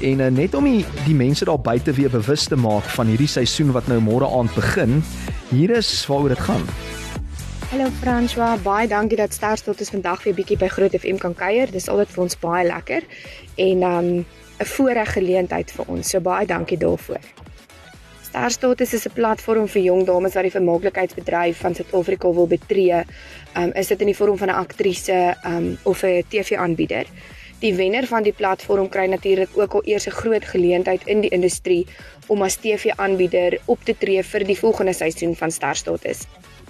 En 0.00 0.20
uh, 0.20 0.30
net 0.30 0.54
om 0.54 0.64
die, 0.64 0.84
die 1.06 1.14
mense 1.14 1.44
daar 1.44 1.58
buite 1.58 1.92
weer 1.92 2.10
bewus 2.10 2.46
te 2.46 2.56
maak 2.56 2.84
van 2.84 3.06
hierdie 3.06 3.26
seisoen 3.26 3.72
wat 3.72 3.88
nou 3.88 4.00
môre 4.00 4.30
aand 4.30 4.54
begin. 4.54 5.02
Hier 5.50 5.70
is 5.70 6.06
waaroor 6.06 6.28
dit 6.28 6.38
gaan. 6.38 6.62
Hallo 7.68 7.90
François, 8.00 8.56
baie 8.64 8.88
dankie 8.88 9.18
dat 9.20 9.34
Sterstatus 9.36 9.90
vandag 9.92 10.22
weer 10.24 10.32
bietjie 10.32 10.56
by 10.56 10.70
Groot 10.72 10.94
FM 10.96 11.18
kan 11.20 11.34
kuier. 11.36 11.68
Dis 11.68 11.90
altyd 11.92 12.14
vir 12.14 12.22
ons 12.22 12.36
baie 12.40 12.62
lekker 12.64 13.04
en 13.60 13.82
um 13.84 14.08
'n 14.16 14.68
voorreg 14.70 15.12
geleentheid 15.12 15.74
vir 15.76 15.84
ons. 15.92 16.08
So 16.08 16.20
baie 16.20 16.46
dankie 16.46 16.78
daarvoor. 16.78 17.20
Sterstatus 18.22 18.94
is 18.94 19.04
'n 19.04 19.12
platform 19.12 19.68
vir 19.68 19.82
jong 19.82 20.06
dames 20.06 20.34
wat 20.34 20.42
die 20.48 20.56
vermaaklikheidsbedryf 20.56 21.60
van 21.60 21.74
Suid-Afrika 21.74 22.32
wil 22.32 22.46
betree. 22.46 23.04
Um 23.54 23.72
is 23.74 23.88
dit 23.88 24.00
in 24.00 24.06
die 24.06 24.16
vorm 24.16 24.38
van 24.38 24.48
'n 24.48 24.60
aktrise 24.64 25.36
um 25.44 25.78
of 25.82 26.02
'n 26.02 26.24
TV-aanbieder. 26.28 27.04
Die 27.60 27.74
wenner 27.74 28.06
van 28.06 28.22
die 28.22 28.32
platform 28.32 28.88
kry 28.88 29.06
natuurlik 29.06 29.50
ook 29.54 29.74
al 29.74 29.82
eers 29.84 30.06
'n 30.06 30.10
groot 30.10 30.44
geleentheid 30.44 31.02
in 31.06 31.20
die 31.20 31.30
industrie 31.30 31.86
om 32.28 32.42
as 32.42 32.56
TV-aanbieder 32.56 33.60
op 33.64 33.84
te 33.84 33.94
tree 33.98 34.22
vir 34.22 34.44
die 34.44 34.58
volgende 34.58 34.92
seisoen 34.92 35.36
van 35.36 35.50
Sterstatus. 35.50 36.26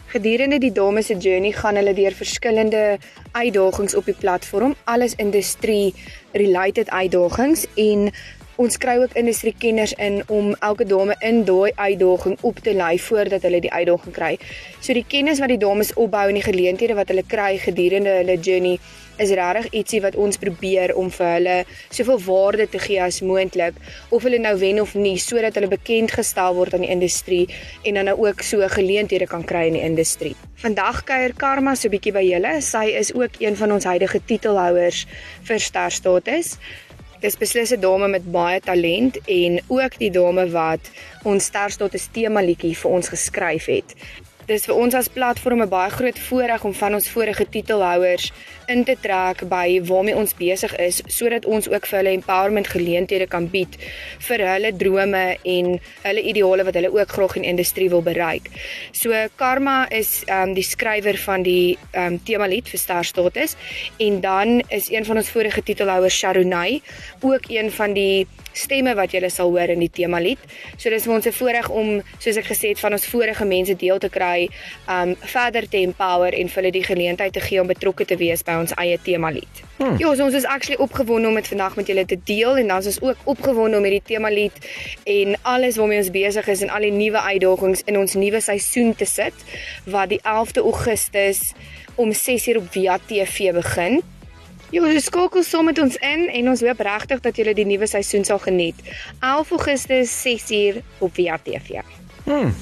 Gedurende 0.08 0.56
die 0.56 0.72
dames 0.72 1.10
se 1.10 1.18
journey 1.20 1.50
gaan 1.52 1.76
hulle 1.76 1.92
deur 1.92 2.14
verskillende 2.16 2.96
uitdagings 3.36 3.94
op 3.94 4.06
die 4.08 4.14
platform, 4.16 4.72
alles 4.88 5.12
industrie 5.20 5.92
related 6.32 6.88
uitdagings 6.88 7.66
en 7.76 8.08
ons 8.58 8.78
kry 8.82 8.96
ook 8.98 9.14
industriekenners 9.18 9.94
in 10.02 10.22
om 10.34 10.50
elke 10.66 10.84
dame 10.84 11.14
in 11.22 11.44
daai 11.46 11.70
uitdaging 11.76 12.38
op 12.42 12.58
te 12.58 12.74
lei 12.74 12.96
voordat 12.98 13.44
hulle 13.46 13.60
die 13.62 13.72
uitdaging 13.72 14.14
kry. 14.14 14.32
So 14.80 14.96
die 14.98 15.06
kennis 15.06 15.38
wat 15.38 15.52
die 15.54 15.60
dames 15.62 15.92
opbou 15.94 16.24
en 16.26 16.38
die 16.40 16.46
geleenthede 16.46 16.96
wat 16.98 17.12
hulle 17.12 17.26
kry 17.26 17.52
gedurende 17.62 18.16
hulle 18.20 18.38
journey 18.42 18.78
is 19.22 19.30
regtig 19.34 19.68
ietsie 19.80 20.00
wat 20.02 20.16
ons 20.18 20.38
probeer 20.42 20.94
om 20.98 21.10
vir 21.10 21.30
hulle 21.36 21.54
soveel 21.90 22.20
waarde 22.26 22.68
te 22.70 22.80
gee 22.82 23.00
as 23.02 23.20
moontlik 23.26 23.78
of 24.14 24.26
hulle 24.26 24.38
nou 24.42 24.54
wen 24.58 24.82
of 24.82 24.94
nie 24.98 25.16
sodat 25.22 25.58
hulle 25.58 25.70
bekend 25.70 26.14
gestel 26.14 26.54
word 26.58 26.74
aan 26.74 26.86
die 26.86 26.92
industrie 26.94 27.44
en 27.84 27.98
dan 27.98 28.10
nou 28.10 28.16
ook 28.26 28.42
so 28.46 28.66
geleenthede 28.74 29.26
kan 29.30 29.46
kry 29.46 29.66
in 29.70 29.78
die 29.78 29.86
industrie. 29.86 30.34
Vandag 30.58 31.04
kuier 31.06 31.34
Karma 31.38 31.76
so 31.78 31.90
bietjie 31.90 32.10
by 32.14 32.24
julle. 32.26 32.56
Sy 32.66 32.88
is 32.98 33.12
ook 33.14 33.38
een 33.38 33.54
van 33.58 33.76
ons 33.76 33.86
huidige 33.86 34.18
titelhouers 34.26 35.04
vir 35.46 35.62
sterstatus. 35.62 36.56
Dis 37.18 37.34
beslis 37.36 37.72
'n 37.74 37.80
dame 37.80 38.08
met 38.08 38.30
baie 38.30 38.60
talent 38.60 39.18
en 39.26 39.60
ook 39.66 39.98
die 39.98 40.10
dame 40.10 40.44
wat 40.50 40.90
ons 41.24 41.44
sterstatus 41.44 42.06
tema 42.12 42.40
liedjie 42.40 42.76
vir 42.78 42.90
ons 42.90 43.08
geskryf 43.08 43.66
het. 43.66 43.94
Dis 44.48 44.64
vir 44.64 44.78
ons 44.80 44.94
as 44.96 45.10
platform 45.12 45.60
'n 45.60 45.68
baie 45.68 45.90
groot 45.92 46.18
voorreg 46.18 46.62
om 46.64 46.72
van 46.72 46.94
ons 46.94 47.08
vorige 47.12 47.44
titelhouers 47.52 48.32
in 48.66 48.84
te 48.84 48.94
trek 49.00 49.42
by 49.48 49.80
waarmee 49.84 50.16
ons 50.16 50.32
besig 50.34 50.72
is 50.76 51.02
sodat 51.06 51.44
ons 51.44 51.68
ook 51.68 51.86
vir 51.86 51.98
hulle 51.98 52.14
empowerment 52.16 52.68
geleenthede 52.68 53.26
kan 53.28 53.48
bied 53.52 53.76
vir 54.28 54.44
hulle 54.52 54.72
drome 54.72 55.36
en 55.44 55.66
hulle 56.02 56.22
ideale 56.32 56.64
wat 56.64 56.74
hulle 56.80 56.92
ook 56.96 57.12
graag 57.16 57.36
in 57.36 57.44
industrie 57.44 57.90
wil 57.90 58.02
bereik. 58.02 58.48
So 58.92 59.12
Karma 59.36 59.86
is 59.90 60.24
ehm 60.24 60.48
um, 60.48 60.54
die 60.54 60.64
skrywer 60.64 61.18
van 61.26 61.42
die 61.42 61.76
ehm 61.92 62.14
um, 62.14 62.18
tema 62.24 62.46
lied 62.46 62.68
vir 62.68 62.80
Star 62.80 63.04
Status 63.04 63.56
en 63.98 64.20
dan 64.20 64.62
is 64.68 64.88
een 64.88 65.04
van 65.04 65.16
ons 65.16 65.28
vorige 65.28 65.62
titelhouers 65.62 66.18
Sharonay 66.18 66.80
ook 67.20 67.50
een 67.50 67.70
van 67.70 67.92
die 67.92 68.26
stemme 68.58 68.94
wat 68.98 69.14
jy 69.14 69.28
sal 69.30 69.52
hoor 69.54 69.70
in 69.72 69.82
die 69.84 69.92
tema 69.92 70.20
lied. 70.22 70.40
So 70.76 70.90
dis 70.90 71.06
vir 71.06 71.14
ons 71.14 71.26
'n 71.26 71.32
voorreg 71.32 71.68
om 71.70 72.02
soos 72.18 72.36
ek 72.36 72.50
gesê 72.52 72.68
het 72.72 72.80
van 72.80 72.92
ons 72.92 73.06
vorige 73.06 73.44
mense 73.44 73.74
deel 73.76 73.98
te 73.98 74.08
kry, 74.08 74.37
um 74.88 75.14
verder 75.34 75.68
te 75.68 75.80
empower 75.82 76.36
en 76.36 76.50
vir 76.52 76.62
hulle 76.62 76.74
die 76.74 76.84
geleentheid 76.86 77.32
te 77.36 77.42
gee 77.44 77.60
om 77.60 77.70
betrokke 77.70 78.06
te 78.08 78.18
wees 78.20 78.44
by 78.46 78.58
ons 78.62 78.74
eie 78.80 78.98
tema 79.04 79.30
lied. 79.34 79.62
Hmm. 79.78 79.96
Ja, 80.00 80.12
so 80.14 80.26
ons 80.26 80.36
is 80.38 80.46
actually 80.46 80.78
opgewonde 80.82 81.28
om 81.28 81.38
dit 81.38 81.48
vandag 81.48 81.76
met 81.78 81.90
julle 81.90 82.04
te 82.08 82.18
deel 82.30 82.58
en 82.62 82.72
dan 82.72 82.84
is 82.84 82.90
ons 82.92 83.00
ook 83.08 83.32
opgewonde 83.36 83.78
om 83.78 83.86
hierdie 83.86 84.04
tema 84.04 84.30
lied 84.32 84.58
en 85.04 85.36
alles 85.42 85.78
waarmee 85.80 86.02
ons 86.02 86.12
besig 86.14 86.52
is 86.54 86.62
en 86.66 86.74
al 86.74 86.86
die 86.88 86.94
nuwe 86.94 87.22
uitdagings 87.30 87.84
in 87.86 87.98
ons 87.98 88.14
nuwe 88.18 88.42
seisoen 88.44 88.94
te 88.94 89.08
sit 89.08 89.48
wat 89.86 90.12
die 90.14 90.20
11de 90.22 90.66
Augustus 90.66 91.52
om 91.94 92.12
6:00 92.12 92.56
op 92.56 92.70
Via 92.70 92.98
TV 93.06 93.52
begin. 93.52 94.02
Jo, 94.70 94.84
jy 94.84 95.00
skakel 95.00 95.42
saam 95.42 95.64
met 95.64 95.78
ons 95.80 95.94
in 96.04 96.26
en 96.28 96.48
ons 96.48 96.60
hoop 96.60 96.80
regtig 96.84 97.22
dat 97.24 97.38
julle 97.40 97.54
die 97.56 97.64
nuwe 97.64 97.86
seisoen 97.88 98.26
sal 98.28 98.38
geniet. 98.38 98.76
11 99.24 99.50
Augustus 99.56 100.12
6uur 100.26 100.82
op 100.98 101.14
Via 101.16 101.38
TV. 101.40 101.80
Hmm. 102.24 102.54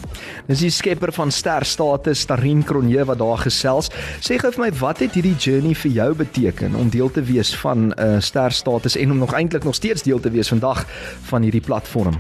Dis 0.47 0.63
die 0.63 0.71
skepper 0.71 1.13
van 1.13 1.33
Ster 1.35 1.65
Status, 1.65 2.25
Tarin 2.25 2.63
Kronje 2.65 3.05
wat 3.05 3.19
daar 3.19 3.39
gesels. 3.39 3.91
Sê 4.21 4.39
gou 4.39 4.53
vir 4.55 4.67
my, 4.67 4.71
wat 4.79 5.03
het 5.03 5.17
hierdie 5.19 5.37
journey 5.39 5.75
vir 5.75 5.91
jou 5.91 6.11
beteken 6.15 6.75
om 6.75 6.91
deel 6.93 7.11
te 7.11 7.23
wees 7.23 7.55
van 7.63 7.89
'n 7.89 7.95
uh, 7.99 8.21
Ster 8.21 8.53
Status 8.53 8.97
en 8.97 9.11
om 9.11 9.19
nog 9.19 9.35
eintlik 9.35 9.65
nog 9.65 9.75
steeds 9.75 10.03
deel 10.03 10.21
te 10.21 10.31
wees 10.31 10.49
vandag 10.49 10.87
van 11.31 11.43
hierdie 11.43 11.65
platform? 11.65 12.19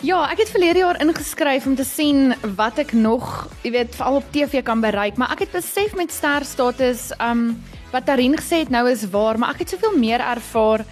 Ja, 0.00 0.30
ek 0.32 0.38
het 0.38 0.50
verlede 0.50 0.78
jaar 0.78 1.00
ingeskryf 1.00 1.66
om 1.66 1.74
te 1.76 1.84
sien 1.84 2.34
wat 2.56 2.78
ek 2.78 2.92
nog, 2.92 3.48
jy 3.62 3.70
weet, 3.70 3.94
veral 3.94 4.14
op 4.22 4.30
TV 4.32 4.62
kan 4.62 4.80
bereik, 4.80 5.16
maar 5.16 5.32
ek 5.32 5.44
het 5.44 5.52
besef 5.52 5.94
met 5.94 6.12
Ster 6.12 6.44
Status, 6.44 7.10
um 7.20 7.62
wat 7.90 8.06
Tarin 8.06 8.36
gesê 8.38 8.62
het 8.62 8.70
nou 8.70 8.88
is 8.88 9.04
waar, 9.10 9.38
maar 9.38 9.50
ek 9.50 9.64
het 9.64 9.74
soveel 9.74 9.98
meer 9.98 10.20
ervaar. 10.20 10.84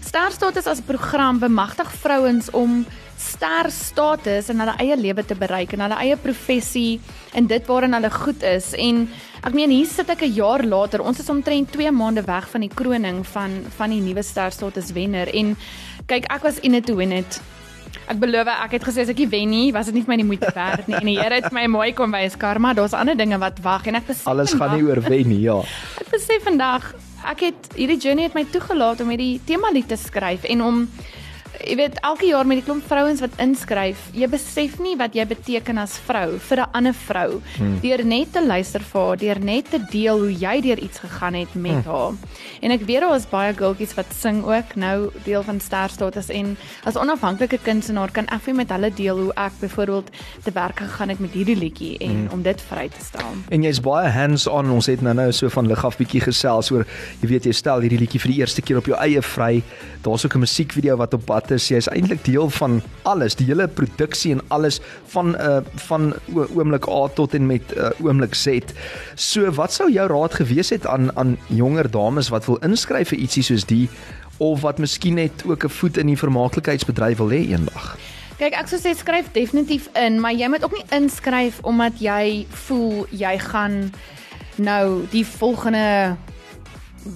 Ster 0.00 0.32
status 0.32 0.66
as 0.66 0.80
'n 0.80 0.86
program 0.86 1.38
bemagtig 1.38 1.92
vrouens 1.92 2.50
om 2.50 2.86
ster 3.18 3.68
status 3.74 4.48
in 4.52 4.62
hulle 4.62 4.76
eie 4.78 4.96
lewe 4.96 5.24
te 5.26 5.34
bereik 5.38 5.74
en 5.74 5.82
hulle 5.86 5.98
eie 6.04 6.16
professie 6.22 7.00
en 7.36 7.48
dit 7.50 7.66
waarin 7.66 7.96
hulle 7.98 8.10
goed 8.14 8.44
is. 8.46 8.70
En 8.78 9.04
ek 9.42 9.54
meen 9.58 9.74
hier 9.74 9.86
sit 9.90 10.10
ek 10.10 10.22
'n 10.22 10.34
jaar 10.34 10.62
later. 10.64 11.02
Ons 11.02 11.20
is 11.20 11.30
omtrent 11.30 11.72
2 11.72 11.90
maande 11.90 12.22
weg 12.22 12.48
van 12.48 12.60
die 12.60 12.74
kroning 12.74 13.26
van 13.26 13.64
van 13.76 13.90
die 13.90 14.00
nuwe 14.00 14.22
ster 14.22 14.50
status 14.50 14.92
wenner. 14.92 15.28
En 15.34 15.56
kyk 16.06 16.30
ek 16.30 16.42
was 16.42 16.58
in 16.60 16.74
it 16.74 16.86
to 16.86 16.94
win 16.94 17.12
it. 17.12 17.40
Ek 18.08 18.18
beloof 18.18 18.46
ek 18.46 18.72
het 18.72 18.84
gesê 18.84 19.00
as 19.00 19.08
ek 19.08 19.18
nie 19.18 19.28
wen 19.28 19.50
nie, 19.50 19.72
was 19.72 19.86
dit 19.86 19.94
nie 19.94 20.02
vir 20.02 20.12
my 20.14 20.16
die 20.16 20.24
moeite 20.24 20.52
werd 20.54 20.86
nie. 20.88 20.96
En 20.96 21.06
die 21.06 21.18
Here 21.18 21.34
het 21.34 21.52
my 21.52 21.66
mooi 21.66 21.92
kom 21.92 22.10
wys 22.12 22.36
karma, 22.36 22.72
daar's 22.72 22.94
ander 22.94 23.16
dinge 23.16 23.38
wat 23.38 23.58
wag. 23.60 23.86
En 23.86 23.94
ek 23.96 24.06
besef 24.06 24.26
alles 24.26 24.52
gaan 24.52 24.76
nie 24.76 24.84
oor 24.86 25.00
wen 25.00 25.28
nie, 25.28 25.40
ja. 25.40 25.60
Ek 26.00 26.10
besef 26.10 26.42
vandag 26.44 26.94
ek 27.26 27.40
het 27.40 27.72
hierdie 27.74 27.98
journey 27.98 28.28
het 28.28 28.34
my 28.34 28.44
toegelaat 28.44 29.00
om 29.02 29.10
hierdie 29.10 29.40
tema 29.44 29.72
lied 29.74 29.88
te 29.90 29.96
skryf 29.96 30.44
en 30.44 30.62
om 30.62 30.76
jy 31.64 31.76
weet 31.78 31.98
elke 32.06 32.26
jaar 32.28 32.46
met 32.46 32.60
die 32.60 32.64
klomp 32.66 32.84
vrouens 32.86 33.20
wat 33.22 33.34
inskryf, 33.42 34.08
jy 34.16 34.28
besef 34.30 34.78
nie 34.82 34.94
wat 34.98 35.16
jy 35.16 35.24
beteken 35.28 35.78
as 35.82 35.96
vrou 36.06 36.38
vir 36.38 36.60
'n 36.60 36.70
ander 36.72 36.94
vrou. 36.94 37.40
Hmm. 37.56 37.80
Deur 37.80 38.04
net 38.04 38.32
te 38.32 38.46
luister 38.46 38.80
vir 38.80 39.00
haar, 39.00 39.16
deur 39.16 39.40
net 39.40 39.70
te 39.70 39.80
deel 39.90 40.18
hoe 40.18 40.32
jy 40.32 40.60
deur 40.60 40.78
iets 40.78 40.98
gegaan 40.98 41.34
het 41.34 41.54
met 41.54 41.84
hmm. 41.84 41.92
haar. 41.92 42.12
En 42.62 42.70
ek 42.70 42.82
weet 42.86 43.00
daar 43.00 43.16
is 43.16 43.26
baie 43.26 43.54
girltjies 43.54 43.94
wat 43.94 44.06
sing 44.12 44.44
ook 44.44 44.76
nou 44.76 45.10
deel 45.24 45.42
van 45.42 45.60
Ster 45.60 45.88
Status 45.88 46.28
en 46.28 46.56
as 46.84 46.96
onafhanklike 46.96 47.58
kunstenaar 47.62 48.10
kan 48.10 48.26
ek 48.26 48.42
vir 48.42 48.54
met 48.54 48.70
hulle 48.70 48.90
deel 48.90 49.18
hoe 49.18 49.32
ek 49.34 49.52
byvoorbeeld 49.60 50.10
te 50.44 50.50
werk 50.50 50.78
gegaan 50.78 51.08
het 51.08 51.18
met 51.18 51.32
hierdie 51.32 51.56
liedjie 51.56 51.98
en 51.98 52.10
hmm. 52.10 52.28
om 52.32 52.42
dit 52.42 52.60
vry 52.60 52.88
te 52.88 53.04
stel. 53.04 53.34
En 53.50 53.62
jy's 53.62 53.80
baie 53.80 54.08
hands-on. 54.08 54.70
Ons 54.70 54.86
het 54.86 55.00
nou-nou 55.00 55.32
so 55.32 55.48
van 55.48 55.66
lig 55.66 55.84
af 55.84 55.96
bietjie 55.96 56.20
gesels 56.20 56.70
oor 56.70 56.86
jy 57.20 57.28
weet 57.28 57.44
jy 57.44 57.52
stel 57.52 57.80
hierdie 57.80 57.98
liedjie 57.98 58.20
vir 58.20 58.32
die 58.32 58.40
eerste 58.40 58.62
keer 58.62 58.78
op 58.78 58.86
jou 58.86 58.96
eie 58.98 59.22
vry. 59.22 59.62
Daar's 60.02 60.24
ook 60.24 60.34
'n 60.34 60.44
musiekvideo 60.46 60.96
wat 60.96 61.14
op 61.14 61.24
pad 61.26 61.47
is. 61.50 61.68
Jy's 61.68 61.88
eintlik 61.88 62.24
deel 62.24 62.50
van 62.50 62.82
alles, 63.02 63.36
die 63.38 63.46
hele 63.46 63.68
produksie 63.68 64.32
en 64.32 64.42
alles 64.48 64.80
van 65.12 65.34
uh, 65.34 65.56
eh, 65.58 65.64
van 65.88 66.12
oomblik 66.34 66.88
A 66.88 67.08
tot 67.14 67.34
en 67.34 67.46
met 67.46 67.74
uh, 67.76 67.90
oomblik 68.04 68.34
Z. 68.34 68.60
So 69.14 69.50
wat 69.56 69.72
sou 69.72 69.90
jou 69.92 70.06
raad 70.08 70.34
gewees 70.34 70.70
het 70.70 70.86
aan 70.86 71.10
aan 71.16 71.36
jonger 71.46 71.90
dames 71.90 72.28
wat 72.28 72.46
wil 72.46 72.60
inskryf 72.62 73.08
vir 73.08 73.18
ietsie 73.18 73.42
soos 73.42 73.64
die 73.64 73.88
of 74.38 74.60
wat 74.60 74.78
miskien 74.78 75.14
net 75.14 75.44
ook 75.46 75.64
'n 75.64 75.68
voet 75.68 75.96
in 75.96 76.06
die 76.06 76.18
vermaaklikheidsbedryf 76.18 77.18
wil 77.18 77.30
hê 77.30 77.48
eendag? 77.48 77.96
Kyk, 78.38 78.54
ek 78.54 78.68
sou 78.68 78.78
sê 78.78 78.94
skryf 78.94 79.32
definitief 79.32 79.88
in, 79.98 80.20
maar 80.20 80.32
jy 80.32 80.48
moet 80.48 80.64
ook 80.64 80.72
nie 80.72 80.86
inskryf 80.94 81.58
omdat 81.62 81.98
jy 81.98 82.46
voel 82.66 83.06
jy 83.10 83.38
gaan 83.38 83.92
nou 84.56 85.06
die 85.10 85.26
volgende 85.26 86.16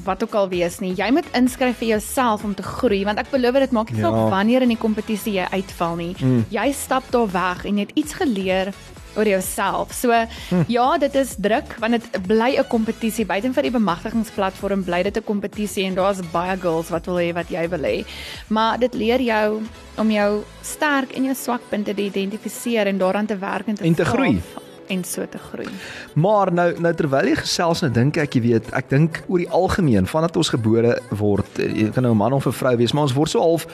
wat 0.04 0.22
ook 0.22 0.34
al 0.34 0.48
wees 0.48 0.78
nie. 0.78 0.94
Jy 0.96 1.10
moet 1.10 1.28
inskryf 1.36 1.78
vir 1.82 1.88
jouself 1.96 2.44
om 2.44 2.54
te 2.54 2.62
groei 2.62 3.04
want 3.04 3.18
ek 3.18 3.30
beloof 3.30 3.60
dit 3.66 3.76
maak 3.76 3.92
nie 3.92 4.00
saak 4.00 4.16
ja. 4.16 4.28
wanneer 4.32 4.62
in 4.62 4.74
die 4.74 4.80
kompetisie 4.80 5.36
jy 5.38 5.46
uitval 5.52 5.96
nie. 6.00 6.14
Mm. 6.20 6.44
Jy 6.52 6.72
stap 6.76 7.06
daar 7.14 7.30
weg 7.32 7.64
en 7.68 7.78
jy 7.78 7.86
het 7.86 7.96
iets 7.98 8.16
geleer 8.20 8.72
oor 9.16 9.28
jouself. 9.28 9.92
So 9.92 10.08
mm. 10.12 10.64
ja, 10.72 10.86
dit 10.98 11.14
is 11.14 11.34
druk 11.36 11.76
want 11.82 11.98
dit 11.98 12.26
bly 12.26 12.56
'n 12.58 12.68
kompetisie. 12.68 13.26
Buiten 13.26 13.54
vir 13.54 13.68
die 13.68 13.74
bemagtigingsplatform 13.76 14.84
bly 14.84 15.02
dit 15.02 15.16
'n 15.16 15.24
kompetisie 15.24 15.84
en 15.84 15.94
daar's 15.94 16.20
baie 16.32 16.56
girls 16.56 16.88
wat 16.88 17.06
wil 17.06 17.20
hê 17.20 17.32
wat 17.32 17.48
jy 17.50 17.68
wil 17.68 17.84
hê. 17.84 18.04
Maar 18.48 18.78
dit 18.78 18.94
leer 18.94 19.20
jou 19.20 19.62
om 19.96 20.10
jou 20.10 20.42
sterk 20.62 21.12
en 21.12 21.24
jou 21.24 21.34
swakpunte 21.34 21.94
te 21.94 22.02
identifiseer 22.02 22.86
en 22.86 22.98
daaraan 22.98 23.26
te 23.26 23.36
werk 23.36 23.66
en 23.66 23.74
te, 23.74 23.84
en 23.84 23.94
te 23.94 24.04
groei 24.04 24.40
en 24.88 25.04
so 25.04 25.26
te 25.26 25.38
groei. 25.38 25.68
Maar 26.14 26.52
nou 26.52 26.68
nou 26.80 26.94
terwyl 26.94 27.28
jy 27.28 27.36
gesels 27.36 27.82
nou 27.82 27.90
dink 27.92 28.16
ek 28.16 28.34
jy 28.34 28.42
weet, 28.42 28.72
ek 28.72 28.90
dink 28.90 29.22
oor 29.28 29.38
die 29.38 29.50
algemeen 29.50 30.06
vandat 30.06 30.36
ons 30.36 30.52
gebore 30.54 30.98
word, 31.10 31.58
eh, 31.58 31.70
jy 31.84 31.90
kan 31.90 32.02
nou 32.02 32.12
'n 32.12 32.16
man 32.16 32.32
of 32.32 32.46
'n 32.46 32.52
vrou 32.52 32.76
wees, 32.76 32.92
maar 32.92 33.02
ons 33.02 33.14
word 33.14 33.30
so 33.30 33.40
half 33.40 33.66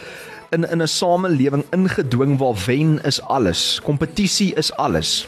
in 0.51 0.65
in 0.65 0.83
'n 0.83 0.89
samelewing 0.89 1.65
ingedwing 1.73 2.39
waar 2.39 2.57
wen 2.67 3.01
is 3.05 3.21
alles, 3.23 3.81
kompetisie 3.85 4.55
is 4.55 4.73
alles. 4.73 5.27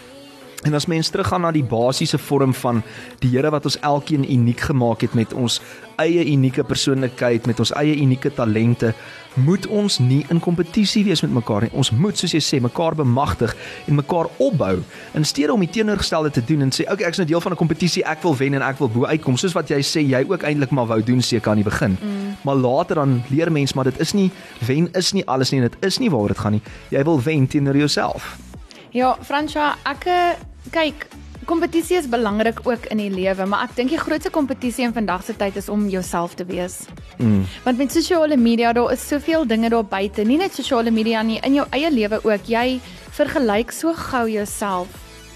En 0.61 0.75
as 0.75 0.87
mens 0.87 1.09
teruggaan 1.09 1.40
na 1.40 1.50
die 1.57 1.64
basiese 1.64 2.19
vorm 2.19 2.52
van 2.55 2.83
die 3.23 3.31
Here 3.33 3.50
wat 3.50 3.64
ons 3.64 3.79
elkeen 3.81 4.26
uniek 4.33 4.61
gemaak 4.69 5.00
het 5.00 5.14
met 5.17 5.33
ons 5.33 5.61
eie 6.00 6.25
unieke 6.33 6.64
persoonlikheid, 6.64 7.47
met 7.49 7.61
ons 7.61 7.73
eie 7.81 7.95
unieke 7.97 8.33
talente, 8.37 8.93
moet 9.40 9.67
ons 9.73 9.99
nie 10.02 10.21
in 10.33 10.40
kompetisie 10.43 11.05
wees 11.07 11.23
met 11.25 11.33
mekaar 11.33 11.64
nie. 11.64 11.73
Ons 11.76 11.93
moet, 11.95 12.17
soos 12.19 12.35
jy 12.35 12.43
sê, 12.45 12.61
mekaar 12.61 12.97
bemagtig 12.99 13.55
en 13.88 13.97
mekaar 14.00 14.29
opbou 14.43 14.75
in 15.17 15.25
steede 15.29 15.55
om 15.55 15.64
die 15.64 15.71
teenoorgestelde 15.73 16.33
te 16.35 16.45
doen 16.45 16.67
en 16.67 16.73
sê, 16.75 16.85
"Oké, 16.85 16.93
okay, 16.93 17.07
ek 17.07 17.12
is 17.12 17.19
nou 17.19 17.29
deel 17.29 17.40
van 17.40 17.52
'n 17.52 17.57
kompetisie, 17.57 18.05
ek 18.05 18.23
wil 18.23 18.37
wen 18.37 18.55
en 18.55 18.62
ek 18.62 18.79
wil 18.79 18.88
bo 18.88 19.07
uitkom." 19.07 19.37
Soos 19.37 19.52
wat 19.52 19.69
jy 19.69 19.81
sê, 19.81 20.00
jy 20.00 20.25
ook 20.29 20.43
eintlik 20.43 20.71
maar 20.71 20.87
wou 20.87 21.02
doen 21.02 21.23
seker 21.23 21.50
aan 21.50 21.62
die 21.62 21.71
begin. 21.71 21.97
Mm. 22.00 22.37
Maar 22.43 22.55
later 22.55 22.95
dan 22.95 23.23
leer 23.31 23.52
mens 23.52 23.73
maar 23.73 23.85
dit 23.85 24.00
is 24.00 24.12
nie 24.12 24.31
wen 24.67 24.88
is 24.93 25.12
nie 25.12 25.26
alles 25.26 25.50
nie, 25.50 25.61
dit 25.61 25.76
is 25.81 25.99
nie 25.99 26.11
waaroor 26.11 26.29
dit 26.29 26.38
gaan 26.38 26.52
nie. 26.52 26.62
Jy 26.90 27.05
wil 27.05 27.23
wen 27.23 27.47
teenoor 27.47 27.76
jouself. 27.76 28.37
Ja, 28.90 29.17
Franswa, 29.23 29.76
ek 29.87 30.07
eh, 30.07 30.33
kyk, 30.71 31.07
kompetisie 31.49 31.97
is 31.97 32.09
belangrik 32.09 32.61
ook 32.69 32.87
in 32.93 33.00
die 33.00 33.11
lewe, 33.11 33.47
maar 33.49 33.64
ek 33.67 33.76
dink 33.79 33.90
die 33.90 34.00
grootste 34.00 34.31
kompetisie 34.31 34.85
in 34.85 34.95
vandag 34.95 35.25
se 35.26 35.35
tyd 35.37 35.57
is 35.57 35.69
om 35.73 35.88
jouself 35.88 36.37
te 36.38 36.45
wees. 36.45 36.85
Mm. 37.19 37.45
Want 37.64 37.79
met 37.79 37.93
sosiale 37.93 38.37
media, 38.37 38.73
daar 38.73 38.93
is 38.93 39.07
soveel 39.09 39.47
dinge 39.47 39.71
daar 39.73 39.85
buite, 39.85 40.23
nie 40.23 40.38
net 40.38 40.55
sosiale 40.55 40.90
media 40.90 41.23
nie, 41.23 41.40
in 41.43 41.59
jou 41.59 41.67
eie 41.75 41.90
lewe 41.90 42.21
ook. 42.23 42.47
Jy 42.47 42.81
vergelyk 43.17 43.73
so 43.75 43.95
gou 43.97 44.29
jouself 44.31 44.88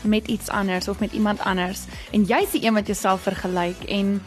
met 0.04 0.26
iets 0.28 0.48
anders 0.48 0.88
of 0.88 1.00
met 1.00 1.12
iemand 1.12 1.40
anders 1.40 1.84
en 2.12 2.24
jy's 2.28 2.52
die 2.52 2.64
een 2.66 2.74
wat 2.74 2.86
jouself 2.86 3.24
vergelyk 3.24 3.84
en 3.88 4.18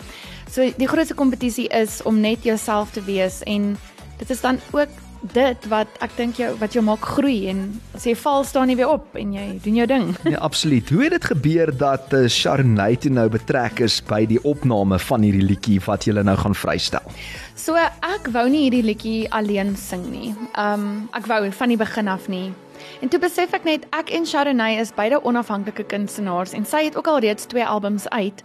so 0.52 0.66
die 0.78 0.88
grootste 0.88 1.14
kompetisie 1.14 1.68
is 1.68 2.02
om 2.02 2.20
net 2.20 2.44
jouself 2.44 2.92
te 2.92 3.04
wees 3.04 3.44
en 3.44 3.78
dit 4.18 4.30
is 4.30 4.42
dan 4.42 4.60
ook 4.72 4.90
dit 5.22 5.68
wat 5.72 6.00
ek 6.04 6.14
dink 6.18 6.38
jou 6.42 6.52
wat 6.62 6.76
jou 6.76 6.84
maak 6.86 7.06
groei 7.16 7.48
en 7.52 7.62
as 7.98 8.06
jy 8.08 8.14
val 8.20 8.46
staan 8.48 8.72
jy 8.72 8.78
weer 8.80 8.92
op 8.94 9.16
en 9.20 9.34
jy 9.36 9.48
doen 9.64 9.82
jou 9.82 9.88
ding. 9.90 10.08
Ja, 10.28 10.42
absoluut. 10.44 10.90
Hoe 10.90 11.04
het 11.06 11.16
dit 11.16 11.26
gebeur 11.26 11.72
dat 11.78 12.14
uh, 12.14 12.28
Sharnay 12.28 12.98
toe 13.00 13.12
nou 13.14 13.28
betrek 13.32 13.80
is 13.86 14.02
by 14.06 14.26
die 14.30 14.40
opname 14.44 15.00
van 15.00 15.24
hierdie 15.24 15.46
liedjie 15.46 15.80
wat 15.86 16.08
jy 16.08 16.16
nou 16.20 16.36
gaan 16.38 16.56
vrystel? 16.58 17.16
So 17.58 17.80
ek 17.80 18.30
wou 18.36 18.46
nie 18.52 18.68
hierdie 18.68 18.86
liedjie 18.86 19.32
alleen 19.34 19.76
sing 19.80 20.04
nie. 20.12 20.34
Um 20.60 21.08
ek 21.18 21.30
wou 21.32 21.42
van 21.52 21.74
die 21.74 21.80
begin 21.80 22.12
af 22.12 22.28
nie. 22.32 22.52
En 23.02 23.10
toe 23.10 23.20
besef 23.22 23.54
ek 23.54 23.66
net 23.68 23.86
ek 23.96 24.12
en 24.14 24.26
Sharnay 24.26 24.78
is 24.82 24.94
beide 24.96 25.20
onafhanklike 25.26 25.88
kunstenaars 25.92 26.54
en 26.58 26.66
sy 26.66 26.86
het 26.88 26.98
ook 26.98 27.08
al 27.08 27.22
reeds 27.26 27.50
twee 27.50 27.66
albums 27.66 28.08
uit. 28.10 28.44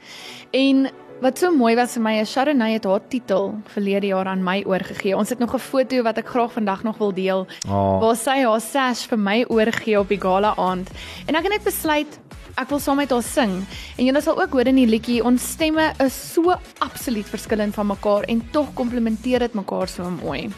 En 0.53 0.89
Wat 1.23 1.39
so 1.39 1.53
mooi 1.55 1.77
was 1.79 1.93
vir 1.95 2.03
my 2.03 2.13
is 2.19 2.31
Sharonay 2.35 2.73
het 2.75 2.87
haar 2.89 3.03
titel 3.13 3.53
verlede 3.71 4.09
jaar 4.11 4.27
aan 4.27 4.41
my 4.43 4.57
oorgegee. 4.67 5.15
Ons 5.15 5.31
het 5.31 5.39
nog 5.39 5.55
'n 5.55 5.59
foto 5.63 6.03
wat 6.03 6.19
ek 6.19 6.27
graag 6.29 6.53
vandag 6.53 6.83
nog 6.83 6.99
wil 6.99 7.13
deel 7.15 7.47
Oh. 7.69 8.01
waar 8.01 8.17
sy 8.17 8.43
haar 8.43 8.61
sash 8.61 9.07
vir 9.07 9.19
my 9.19 9.45
oorgegee 9.49 9.99
op 9.99 10.09
die 10.09 10.19
gala 10.21 10.55
aand. 10.57 10.91
En 11.27 11.35
ek 11.35 11.43
het 11.43 11.53
net 11.53 11.65
besluit 11.65 12.19
ek 12.57 12.69
wil 12.69 12.79
saam 12.79 12.97
met 12.97 13.11
haar 13.11 13.23
sing. 13.23 13.65
En 13.99 14.05
julle 14.05 14.21
sal 14.21 14.43
ook 14.43 14.51
hoor 14.53 14.67
in 14.67 14.75
die 14.77 14.87
liedjie 14.87 15.25
ons 15.25 15.51
stemme 15.51 15.93
is 16.05 16.33
so 16.33 16.55
absoluut 16.81 17.27
verskillend 17.27 17.75
van 17.75 17.87
mekaar 17.87 18.23
en 18.23 18.43
tog 18.51 18.75
komplementeer 18.75 19.39
dit 19.39 19.55
mekaar 19.55 19.89
so 19.89 20.03
mooi. 20.11 20.51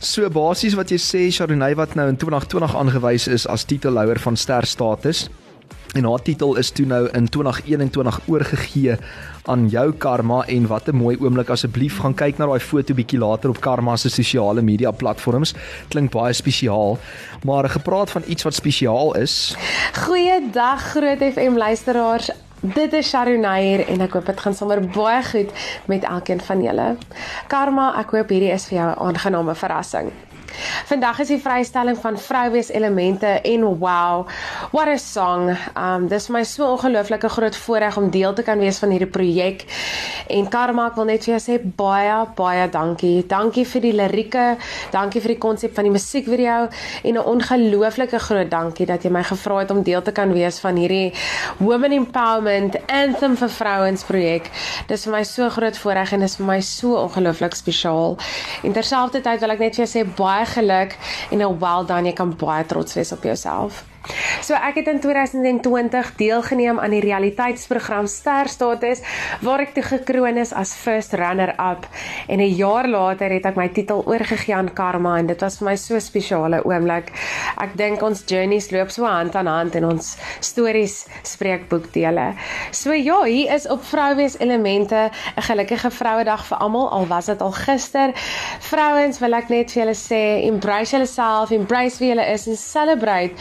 So 0.00 0.28
basies 0.28 0.74
wat 0.74 0.88
jy 0.90 0.96
sê 0.98 1.30
Sharnay 1.32 1.74
wat 1.74 1.94
nou 1.94 2.08
in 2.08 2.16
2020 2.16 2.74
aangewys 2.76 3.28
is 3.28 3.46
as 3.46 3.64
titelhouer 3.64 4.18
van 4.18 4.36
ster 4.36 4.66
status 4.66 5.28
en 5.92 6.04
haar 6.04 6.22
titel 6.22 6.56
is 6.56 6.70
toe 6.70 6.86
nou 6.86 7.08
in 7.12 7.28
2021 7.28 8.20
oorgegee 8.26 8.96
aan 9.44 9.68
jou 9.68 9.92
Karma 9.92 10.44
en 10.46 10.66
wat 10.66 10.88
'n 10.88 10.96
mooi 10.96 11.16
oomblik 11.20 11.50
asseblief 11.50 11.98
gaan 11.98 12.14
kyk 12.14 12.38
na 12.38 12.46
daai 12.46 12.60
foto 12.60 12.94
bietjie 12.94 13.18
later 13.18 13.50
op 13.50 13.60
Karma 13.60 13.96
se 13.96 14.08
sosiale 14.08 14.62
media 14.62 14.90
platforms 14.90 15.54
klink 15.88 16.10
baie 16.10 16.32
spesiaal 16.32 16.98
maar 17.44 17.68
gepraat 17.68 18.10
van 18.10 18.22
iets 18.26 18.42
wat 18.42 18.54
spesiaal 18.54 19.14
is 19.16 19.56
Goeiedag 19.92 20.80
Groot 20.82 21.18
FM 21.18 21.56
luisteraars. 21.56 22.30
Dit 22.60 22.92
is 22.92 23.08
Sharonay 23.08 23.62
hier 23.64 23.80
en 23.88 24.00
ek 24.00 24.12
hoop 24.14 24.26
dit 24.26 24.40
gaan 24.40 24.54
sommer 24.54 24.80
baie 24.94 25.22
goed 25.26 25.50
met 25.90 26.04
elkeen 26.04 26.40
van 26.40 26.62
julle. 26.62 26.84
Karma, 27.50 27.88
ek 27.98 28.14
hoop 28.14 28.30
hierdie 28.30 28.52
is 28.54 28.68
vir 28.70 28.78
jou 28.78 28.90
'n 28.90 28.98
aangename 29.08 29.54
verrassing. 29.54 30.12
Vandag 30.86 31.20
is 31.24 31.28
die 31.28 31.40
vrystelling 31.40 31.96
van 31.98 32.18
Vrouwees 32.18 32.70
elemente 32.70 33.26
en 33.26 33.64
wow, 33.80 34.26
what 34.72 34.88
a 34.88 34.98
song. 34.98 35.52
Um 35.76 36.08
dis 36.08 36.26
vir 36.28 36.36
my 36.36 36.44
so 36.44 36.66
ongelooflike 36.74 37.28
groot 37.28 37.56
voorreg 37.56 37.96
om 37.96 38.10
deel 38.10 38.34
te 38.34 38.42
kan 38.42 38.58
wees 38.58 38.78
van 38.82 38.90
hierdie 38.94 39.10
projek. 39.10 39.64
En 40.32 40.48
Karma, 40.48 40.86
ek 40.90 40.98
wil 41.00 41.08
net 41.10 41.24
vir 41.26 41.34
jou 41.34 41.40
sê 41.42 41.58
baie 41.62 42.18
baie 42.36 42.68
dankie. 42.72 43.22
Dankie 43.28 43.64
vir 43.68 43.84
die 43.86 43.92
lirieke, 43.96 44.46
dankie 44.92 45.22
vir 45.24 45.34
die 45.34 45.40
konsep 45.42 45.74
van 45.76 45.88
die 45.88 45.94
musiekvideo 45.94 46.68
en 47.02 47.14
'n 47.14 47.26
ongelooflike 47.34 48.18
groot 48.18 48.50
dankie 48.50 48.86
dat 48.86 49.04
jy 49.04 49.10
my 49.10 49.22
gevra 49.22 49.58
het 49.58 49.70
om 49.70 49.82
deel 49.82 50.02
te 50.02 50.12
kan 50.12 50.32
wees 50.32 50.60
van 50.60 50.76
hierdie 50.76 51.12
Women 51.58 51.92
Empowerment 51.92 52.76
Anthem 52.86 53.36
vir 53.36 53.48
Vrouens 53.48 54.04
projek. 54.04 54.50
Dis 54.88 55.04
vir 55.04 55.12
my 55.12 55.22
so 55.24 55.48
groot 55.48 55.78
voorreg 55.78 56.12
en 56.12 56.20
dis 56.20 56.36
vir 56.36 56.46
my 56.46 56.60
so 56.60 56.96
ongelooflik 56.96 57.54
spesiaal. 57.54 58.16
En 58.62 58.72
terselfdertyd 58.72 59.40
wil 59.40 59.50
ek 59.50 59.58
net 59.58 59.76
vir 59.76 59.86
jou 59.86 59.90
sê 59.90 60.06
baie 60.16 60.41
geluk 60.46 60.96
en 61.30 61.38
'n 61.42 61.58
well 61.58 61.86
done. 61.86 62.06
Jy 62.08 62.12
kan 62.12 62.36
baie 62.36 62.66
trots 62.66 62.94
wees 62.94 63.12
op 63.12 63.22
jouself. 63.22 63.84
So 64.42 64.54
ek 64.58 64.80
het 64.80 64.88
in 64.90 65.00
2020 65.00 66.14
deelgeneem 66.18 66.80
aan 66.82 66.90
die 66.90 67.02
realiteitsprogram 67.04 68.08
Ster 68.10 68.48
Status 68.50 69.02
waar 69.40 69.62
ek 69.62 69.74
toe 69.76 69.84
gekroon 69.86 70.40
is 70.42 70.52
as 70.52 70.74
first 70.74 71.14
runner 71.14 71.54
up 71.62 71.86
en 72.26 72.40
'n 72.40 72.54
jaar 72.56 72.88
later 72.88 73.30
het 73.30 73.46
ek 73.46 73.56
my 73.56 73.68
titel 73.68 74.02
oorgegee 74.06 74.54
aan 74.54 74.72
Karma 74.72 75.18
en 75.18 75.26
dit 75.26 75.40
was 75.40 75.58
vir 75.58 75.68
my 75.68 75.76
so 75.76 75.94
'n 75.94 76.00
spesiale 76.00 76.64
oomblik. 76.64 77.12
Ek 77.60 77.76
dink 77.76 78.02
ons 78.02 78.24
journeys 78.26 78.70
loop 78.70 78.90
so 78.90 79.04
hand 79.04 79.34
aan 79.34 79.46
hand 79.46 79.74
en 79.74 79.84
ons 79.84 80.16
stories 80.40 81.06
spreek 81.22 81.68
boekdele. 81.68 82.34
So 82.70 82.92
ja, 82.92 83.22
hier 83.24 83.54
is 83.54 83.68
op 83.68 83.84
Vrouwees 83.84 84.38
Elemente 84.38 85.10
'n 85.36 85.42
gelukkige 85.42 85.90
Vrouedag 85.90 86.46
vir 86.46 86.58
almal 86.58 86.90
al 86.90 87.06
was 87.06 87.26
dit 87.26 87.40
al 87.40 87.52
gister. 87.52 88.10
Vrouens 88.60 89.18
wil 89.18 89.32
ek 89.34 89.48
net 89.48 89.70
vir 89.70 89.82
julle 89.82 89.94
sê, 89.94 90.44
embrace 90.46 90.90
julleself, 90.90 91.50
embrace 91.50 91.98
wie 91.98 92.08
julle 92.08 92.26
is 92.26 92.46
en 92.46 92.56
celebrate 92.56 93.34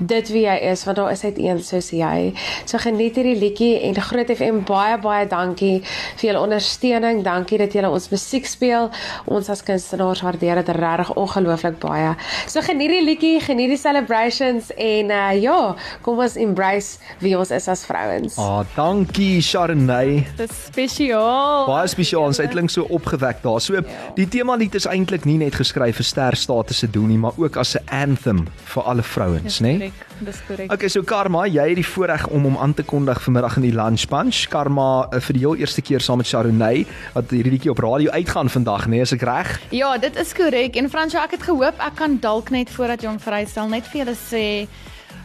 dit 0.00 0.28
wie 0.32 0.44
jy 0.46 0.56
is 0.70 0.84
want 0.88 0.96
daar 0.96 1.12
is 1.12 1.22
net 1.26 1.38
een 1.38 1.60
soos 1.64 1.90
jy. 1.92 2.32
So 2.64 2.80
geniet 2.80 3.18
hierdie 3.18 3.36
liedjie 3.38 3.72
en 3.86 3.98
Groot 4.00 4.30
FM 4.32 4.62
baie 4.68 4.96
baie 5.00 5.26
dankie 5.28 5.82
vir 6.20 6.30
julle 6.30 6.40
ondersteuning. 6.40 7.22
Dankie 7.26 7.58
dat 7.60 7.74
julle 7.76 7.90
ons 7.92 8.08
musiek 8.12 8.46
speel. 8.48 8.88
Ons 9.30 9.50
as 9.52 9.62
kunstenaars 9.66 10.22
waardeer 10.24 10.62
dit 10.62 10.72
regtig 10.76 11.12
ongelooflik 11.20 11.78
baie. 11.82 12.14
So 12.50 12.64
geniet 12.64 12.92
die 12.94 13.02
liedjie, 13.04 13.34
geniet 13.44 13.74
die 13.74 13.80
celebrations 13.80 14.70
en 14.76 15.12
uh, 15.14 15.30
ja, 15.36 15.58
kom 16.04 16.20
ons 16.22 16.38
embrace 16.40 16.98
wie 17.20 17.36
ons 17.38 17.52
is 17.54 17.68
as 17.70 17.84
vrouens. 17.88 18.38
Ah, 18.40 18.62
dankie 18.76 19.40
Sharnay. 19.44 20.24
Dis 20.40 20.54
spesiaal. 20.70 21.68
Baie 21.68 21.90
spesiaal 21.92 22.34
sy 22.36 22.48
klink 22.50 22.72
so 22.72 22.86
opgewek 22.88 23.44
daar. 23.44 23.60
So 23.60 23.84
die 24.16 24.28
tema 24.30 24.56
lied 24.60 24.76
is 24.78 24.88
eintlik 24.90 25.28
nie 25.28 25.38
net 25.40 25.58
geskryf 25.60 26.00
vir 26.00 26.08
ster 26.08 26.38
status 26.38 26.80
se 26.80 26.88
doel 26.90 27.10
nie, 27.12 27.20
maar 27.20 27.36
ook 27.36 27.56
as 27.60 27.76
'n 27.76 27.84
anthem 27.90 28.46
vir 28.74 28.82
alle 28.82 29.02
vrouens, 29.02 29.60
né? 29.60 29.76
Nee? 29.78 29.89
Dis 30.20 30.40
korrek. 30.46 30.72
Okay, 30.72 30.88
so 30.88 31.02
Karma, 31.02 31.46
jy 31.48 31.64
het 31.70 31.78
die 31.80 31.86
voorreg 31.86 32.26
om 32.28 32.44
hom 32.48 32.58
aan 32.60 32.74
te 32.74 32.82
kondig 32.82 33.22
vanmiddag 33.24 33.56
in 33.56 33.62
die 33.62 33.72
Lunch 33.72 34.06
Punch. 34.10 34.44
Karma 34.52 35.08
uh, 35.08 35.20
vir 35.20 35.38
die 35.38 35.44
heel 35.46 35.56
eerste 35.56 35.82
keer 35.82 36.04
saam 36.04 36.20
met 36.20 36.28
Sharunay 36.28 36.84
wat 37.14 37.30
hierdie 37.30 37.54
liedjie 37.56 37.72
op 37.72 37.80
radio 37.84 38.10
uitgaan 38.10 38.52
vandag, 38.52 38.86
né? 38.86 39.00
Nee, 39.00 39.08
is 39.08 39.14
ek 39.16 39.24
reg? 39.24 39.56
Ja, 39.72 39.96
dit 39.98 40.16
is 40.20 40.34
korrek. 40.36 40.76
En 40.76 40.90
Fransjo, 40.92 41.22
ek 41.22 41.38
het 41.38 41.48
gehoop 41.48 41.80
ek 41.80 41.96
kan 41.96 42.18
dalk 42.20 42.50
net 42.50 42.70
voordat 42.74 43.02
jy 43.02 43.08
hom 43.08 43.20
vrystel 43.22 43.68
net 43.72 43.88
vir 43.88 44.04
julle 44.04 44.16
sê 44.18 44.44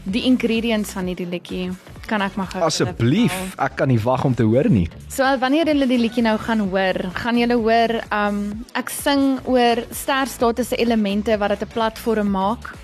die 0.06 0.23
ingredients 0.30 0.93
van 0.95 1.10
hierdie 1.10 1.28
liedjie. 1.30 1.67
Kan 2.06 2.21
ek 2.21 2.36
maar 2.38 2.51
gou 2.51 2.62
Asseblief, 2.62 3.34
ek 3.58 3.80
kan 3.80 3.89
nie 3.89 3.99
wag 4.01 4.25
om 4.28 4.36
te 4.38 4.45
hoor 4.45 4.69
nie. 4.69 4.86
So 5.10 5.25
wanneer 5.41 5.71
julle 5.71 5.88
die 5.89 5.97
liedjie 5.97 6.23
nou 6.25 6.36
gaan 6.41 6.62
hoor, 6.69 6.99
gaan 7.17 7.39
julle 7.41 7.58
hoor 7.58 7.95
um 8.13 8.41
ek 8.78 8.93
sing 8.93 9.39
oor 9.49 9.82
sterstatus 9.89 10.69
se 10.69 10.78
elemente 10.82 11.38
wat 11.41 11.56
dit 11.56 11.65
'n 11.65 11.73
platform 11.73 12.30
maak. 12.38 12.75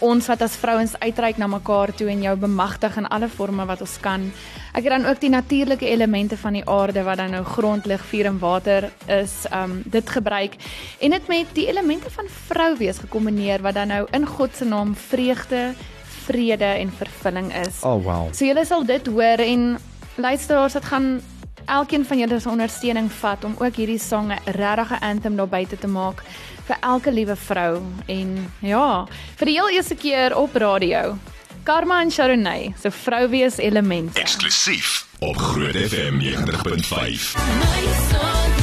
Ons 0.00 0.26
wat 0.26 0.42
as 0.42 0.56
vrouens 0.56 0.94
uitreik 0.98 1.36
na 1.38 1.46
mekaar 1.46 1.92
toe 1.94 2.08
en 2.10 2.22
jou 2.22 2.36
bemagtig 2.36 2.96
in 2.96 3.06
alle 3.06 3.28
forme 3.28 3.66
wat 3.66 3.80
ons 3.80 3.98
kan. 4.00 4.24
Ek 4.72 4.86
het 4.86 4.92
dan 4.94 5.06
ook 5.06 5.20
die 5.20 5.30
natuurlike 5.30 5.88
elemente 5.88 6.36
van 6.36 6.52
die 6.52 6.64
aarde 6.68 7.02
wat 7.02 7.20
dan 7.20 7.30
nou 7.30 7.44
grond, 7.44 7.86
lug, 7.86 8.04
vuur 8.10 8.26
en 8.26 8.38
water 8.38 8.90
is, 9.06 9.44
um 9.52 9.82
dit 9.84 10.10
gebruik 10.10 10.56
en 11.00 11.10
dit 11.10 11.28
met 11.28 11.54
die 11.54 11.68
elemente 11.68 12.10
van 12.10 12.30
vrou 12.48 12.76
wees 12.78 12.98
gekombineer 12.98 13.62
wat 13.62 13.74
dan 13.74 13.88
nou 13.88 14.06
in 14.12 14.26
God 14.26 14.56
se 14.56 14.64
naam 14.64 14.94
vreugde, 14.96 15.74
vrede 16.24 16.64
en 16.64 16.90
vervulling 16.90 17.52
is. 17.66 17.82
Oh 17.82 17.98
wow. 18.04 18.32
So 18.32 18.46
julle 18.46 18.64
sal 18.64 18.86
dit 18.86 19.06
hoor 19.06 19.42
en 19.44 19.78
luisteraars, 20.14 20.72
dit 20.72 20.84
gaan 20.84 21.20
elkeen 21.66 22.04
van 22.04 22.18
julle 22.18 22.40
se 22.40 22.48
ondersteuning 22.48 23.12
vat 23.12 23.44
om 23.44 23.54
ook 23.58 23.76
hierdie 23.76 23.98
sang 23.98 24.32
'n 24.32 24.38
regte 24.44 25.00
anthem 25.00 25.36
daar 25.36 25.48
buite 25.48 25.78
te 25.78 25.86
maak 25.86 26.22
vir 26.66 26.76
elke 26.80 27.12
liewe 27.12 27.36
vrou 27.36 27.82
en 28.06 28.52
ja, 28.58 29.06
vir 29.36 29.46
die 29.46 29.54
heel 29.54 29.70
eerste 29.70 29.94
keer 29.94 30.36
op 30.36 30.54
radio. 30.54 31.18
Karma 31.62 32.00
en 32.00 32.10
Sharonay, 32.10 32.74
so 32.82 32.90
vrou 32.90 33.28
wees 33.28 33.58
elemente. 33.58 34.20
Eksklusief 34.20 35.06
op 35.18 35.36
Groot 35.36 35.76
FM 35.76 36.18
90.5. 36.18 38.61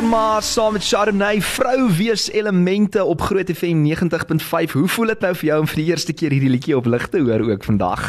Karma 0.00 0.40
saam 0.40 0.72
met 0.72 0.82
Sharunay, 0.82 1.42
vrou 1.44 1.90
wees 1.92 2.30
elemente 2.32 3.04
op 3.04 3.20
Groot 3.20 3.50
FM 3.52 3.82
90.5. 3.84 4.72
Hoe 4.72 4.88
voel 4.88 5.12
dit 5.12 5.20
nou 5.20 5.32
vir 5.34 5.48
jou 5.50 5.58
om 5.60 5.66
vir 5.68 5.80
die 5.82 5.84
eerste 5.90 6.14
keer 6.16 6.32
hierdie 6.32 6.48
liedjie 6.54 6.76
op 6.78 6.88
lig 6.88 7.04
te 7.12 7.20
hoor 7.20 7.44
ook 7.44 7.66
vandag? 7.68 8.06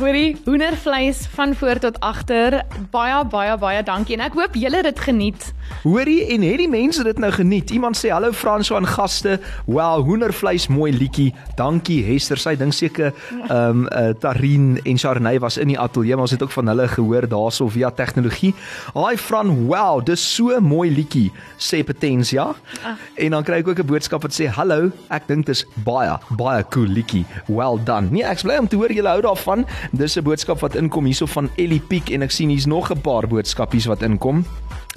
Hoorie, 0.00 0.36
hoendervleis 0.44 1.28
van 1.36 1.54
voor 1.54 1.78
tot 1.78 2.00
agter. 2.00 2.64
Baie 2.90 3.22
baie 3.30 3.54
baie 3.58 3.82
dankie 3.86 4.18
en 4.18 4.24
ek 4.26 4.34
hoop 4.34 4.58
julle 4.58 4.82
het 4.82 4.90
dit 4.90 5.04
geniet. 5.06 5.52
Hoorie 5.82 6.24
en 6.34 6.42
het 6.42 6.58
die 6.58 6.68
mense 6.70 7.04
dit 7.06 7.18
nou 7.22 7.30
geniet? 7.34 7.70
Iemand 7.70 7.98
sê 7.98 8.10
hallo 8.10 8.32
Frans 8.32 8.72
aan 8.74 8.86
gaste. 8.86 9.36
Wow, 9.66 10.02
hoendervleis 10.06 10.66
mooi 10.72 10.90
liedjie. 10.94 11.30
Dankie 11.58 12.00
Hester. 12.06 12.40
Sy 12.40 12.56
dink 12.58 12.74
seker 12.74 13.12
ehm 13.48 13.84
um, 13.84 13.86
uh, 13.86 14.10
Tarin 14.18 14.78
en 14.82 14.98
Sharunay 14.98 15.38
was 15.38 15.58
in 15.58 15.70
die 15.70 15.78
ateljee, 15.78 16.16
maar 16.16 16.26
ons 16.26 16.34
het 16.34 16.42
ook 16.42 16.54
van 16.54 16.70
hulle 16.72 16.88
gehoor 16.88 17.28
daarso 17.30 17.68
via 17.70 17.90
tegnologie. 17.90 18.54
Haai 18.94 19.16
Fran, 19.18 19.54
wow, 19.68 20.02
dis 20.04 20.22
so 20.34 20.58
mooi 20.60 20.90
liedjie, 20.90 21.27
sê 21.58 21.84
Potensia. 21.84 22.54
Ah. 22.84 22.96
En 23.14 23.30
dan 23.30 23.44
kry 23.44 23.60
ek 23.62 23.68
ook 23.68 23.78
'n 23.78 23.86
boodskap 23.86 24.22
wat 24.22 24.32
sê 24.32 24.46
hallo, 24.46 24.90
ek 25.10 25.26
dink 25.28 25.46
dis 25.46 25.64
baie 25.84 26.18
baie 26.36 26.64
cool 26.70 26.88
liedjie. 26.88 27.24
Well 27.48 27.78
done. 27.84 28.10
Nee, 28.10 28.24
ek's 28.24 28.42
bly 28.42 28.58
om 28.58 28.68
te 28.68 28.76
hoor 28.76 28.92
julle 28.92 29.08
hou 29.08 29.20
daarvan. 29.20 29.66
Dis 29.92 30.16
'n 30.16 30.22
boodskap 30.22 30.60
wat 30.60 30.74
inkom 30.74 31.04
hierso 31.04 31.26
van 31.26 31.50
Ellie 31.56 31.80
Piek 31.80 32.10
en 32.10 32.22
ek 32.22 32.30
sien 32.30 32.48
hier's 32.48 32.66
nog 32.66 32.90
'n 32.90 33.00
paar 33.00 33.26
boodskapies 33.26 33.86
wat 33.86 34.02
inkom. 34.02 34.44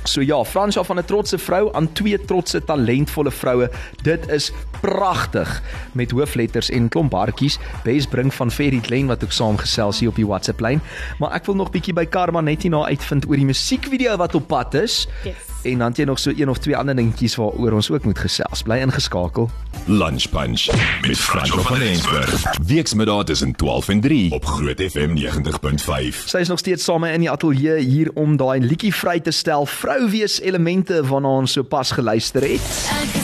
So 0.03 0.21
ja, 0.21 0.43
Fransja 0.43 0.83
van 0.83 0.97
'n 0.97 1.05
trotse 1.05 1.37
vrou 1.37 1.73
aan 1.73 1.91
twee 1.91 2.25
trotse 2.25 2.63
talentvolle 2.63 3.31
vroue. 3.31 3.69
Dit 4.01 4.29
is 4.29 4.51
pragtig 4.81 5.61
met 5.93 6.11
hoofletters 6.11 6.69
en 6.69 6.89
klomp 6.89 7.11
hartjies. 7.11 7.59
Bes 7.83 8.07
bring 8.07 8.33
van 8.33 8.51
Ferry 8.51 8.79
Glen 8.81 9.07
wat 9.07 9.23
ook 9.23 9.31
saamgesels 9.31 9.99
hier 9.99 10.09
op 10.09 10.15
die 10.15 10.27
WhatsApp 10.27 10.59
lyn. 10.59 10.81
Maar 11.19 11.31
ek 11.31 11.45
wil 11.45 11.55
nog 11.55 11.71
bietjie 11.71 11.93
by 11.93 12.05
Karma 12.05 12.41
net 12.41 12.61
hierna 12.61 12.85
uitvind 12.85 13.27
oor 13.29 13.35
die 13.35 13.45
musiekvideo 13.45 14.17
wat 14.17 14.35
op 14.35 14.47
pad 14.47 14.73
is. 14.73 15.07
Yes. 15.23 15.50
En 15.63 15.77
dan 15.77 15.87
het 15.87 15.97
jy 15.97 16.03
nog 16.03 16.19
so 16.19 16.31
een 16.35 16.49
of 16.49 16.57
twee 16.57 16.77
ander 16.77 16.95
dingetjies 16.95 17.35
waaroor 17.35 17.71
ons 17.71 17.91
ook 17.91 18.03
moet 18.03 18.19
gesels. 18.19 18.61
Bly 18.61 18.79
ingeskakel. 18.81 19.49
Lunch 19.85 20.29
Punch 20.29 20.67
met 21.07 21.17
Franco 21.17 21.61
van 21.61 21.77
Rensburg. 21.77 22.57
Weksmiddag 22.67 23.23
tussen 23.23 23.55
12 23.55 23.89
en 23.89 24.01
3 24.01 24.31
op 24.31 24.45
Groot 24.45 24.81
FM 24.81 25.17
90.5. 25.17 26.25
Sy 26.25 26.37
is 26.37 26.47
nog 26.47 26.59
steeds 26.59 26.83
saam 26.83 27.01
my 27.01 27.13
in 27.13 27.25
die 27.25 27.31
ateljee 27.31 27.79
hier 27.79 28.11
om 28.13 28.37
daai 28.37 28.59
liedjie 28.59 28.93
vry 28.95 29.19
te 29.19 29.31
stel. 29.31 29.65
Vrou 29.65 30.09
wees 30.09 30.39
elemente 30.41 31.01
waarna 31.05 31.37
ons 31.41 31.51
sopas 31.51 31.91
geluister 31.91 32.41
het. 32.41 32.71
Ek 33.01 33.20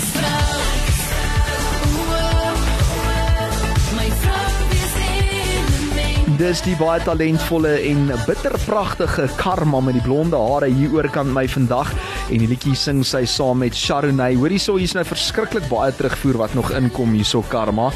Dis 6.38 6.60
die 6.62 6.76
baie 6.78 7.00
talentvolle 7.02 7.72
en 7.90 8.12
bitterpragtige 8.28 9.24
Karma 9.40 9.80
met 9.82 9.96
die 9.98 10.04
blonde 10.06 10.38
hare 10.38 10.68
hier 10.70 10.92
oorkant 10.94 11.32
my 11.34 11.48
vandag 11.50 11.90
en 12.30 12.44
die 12.44 12.50
liedjie 12.52 12.76
sing 12.78 13.00
sy 13.02 13.24
saam 13.26 13.64
met 13.64 13.74
Sharonay. 13.74 14.36
Hoor 14.38 14.54
hierso 14.54 14.76
hier's 14.78 14.94
nou 14.94 15.02
verskriklik 15.08 15.66
baie 15.72 15.96
terugvoer 15.98 16.38
wat 16.44 16.54
nog 16.54 16.70
inkom 16.78 17.16
hierso 17.18 17.42
Karma. 17.50 17.88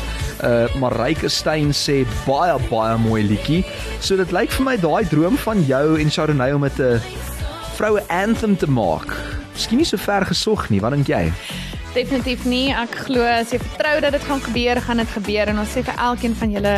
Uh 0.41 0.65
Marike 0.81 1.29
Steyn 1.29 1.69
sê 1.69 1.99
baie 2.25 2.57
baie 2.71 2.97
mooi 3.03 3.21
liedjie. 3.29 3.61
So 4.01 4.17
dit 4.17 4.33
lyk 4.33 4.57
vir 4.57 4.69
my 4.71 4.77
daai 4.81 5.03
droom 5.11 5.37
van 5.45 5.61
jou 5.69 5.99
en 6.01 6.09
Sharonay 6.09 6.55
om 6.57 6.65
'n 6.65 6.97
vroue 7.77 8.01
anthem 8.09 8.57
te 8.57 8.65
maak. 8.65 9.13
Miskien 9.53 9.77
nie 9.77 9.85
so 9.85 9.97
ver 9.97 10.25
gesog 10.25 10.69
nie, 10.69 10.81
wat 10.81 10.97
dink 10.97 11.07
jy? 11.07 11.29
Definitief 11.91 12.45
nie. 12.47 12.71
Ek 12.71 12.93
glo 13.05 13.23
as 13.27 13.49
jy 13.51 13.57
vertrou 13.59 13.97
dat 14.05 14.13
dit 14.15 14.23
gaan 14.23 14.39
gebeur, 14.39 14.79
gaan 14.81 15.01
dit 15.01 15.09
gebeur 15.11 15.49
en 15.51 15.57
ons 15.59 15.71
sê 15.75 15.81
vir 15.83 15.97
elkeen 15.99 16.35
van 16.39 16.53
julle 16.55 16.75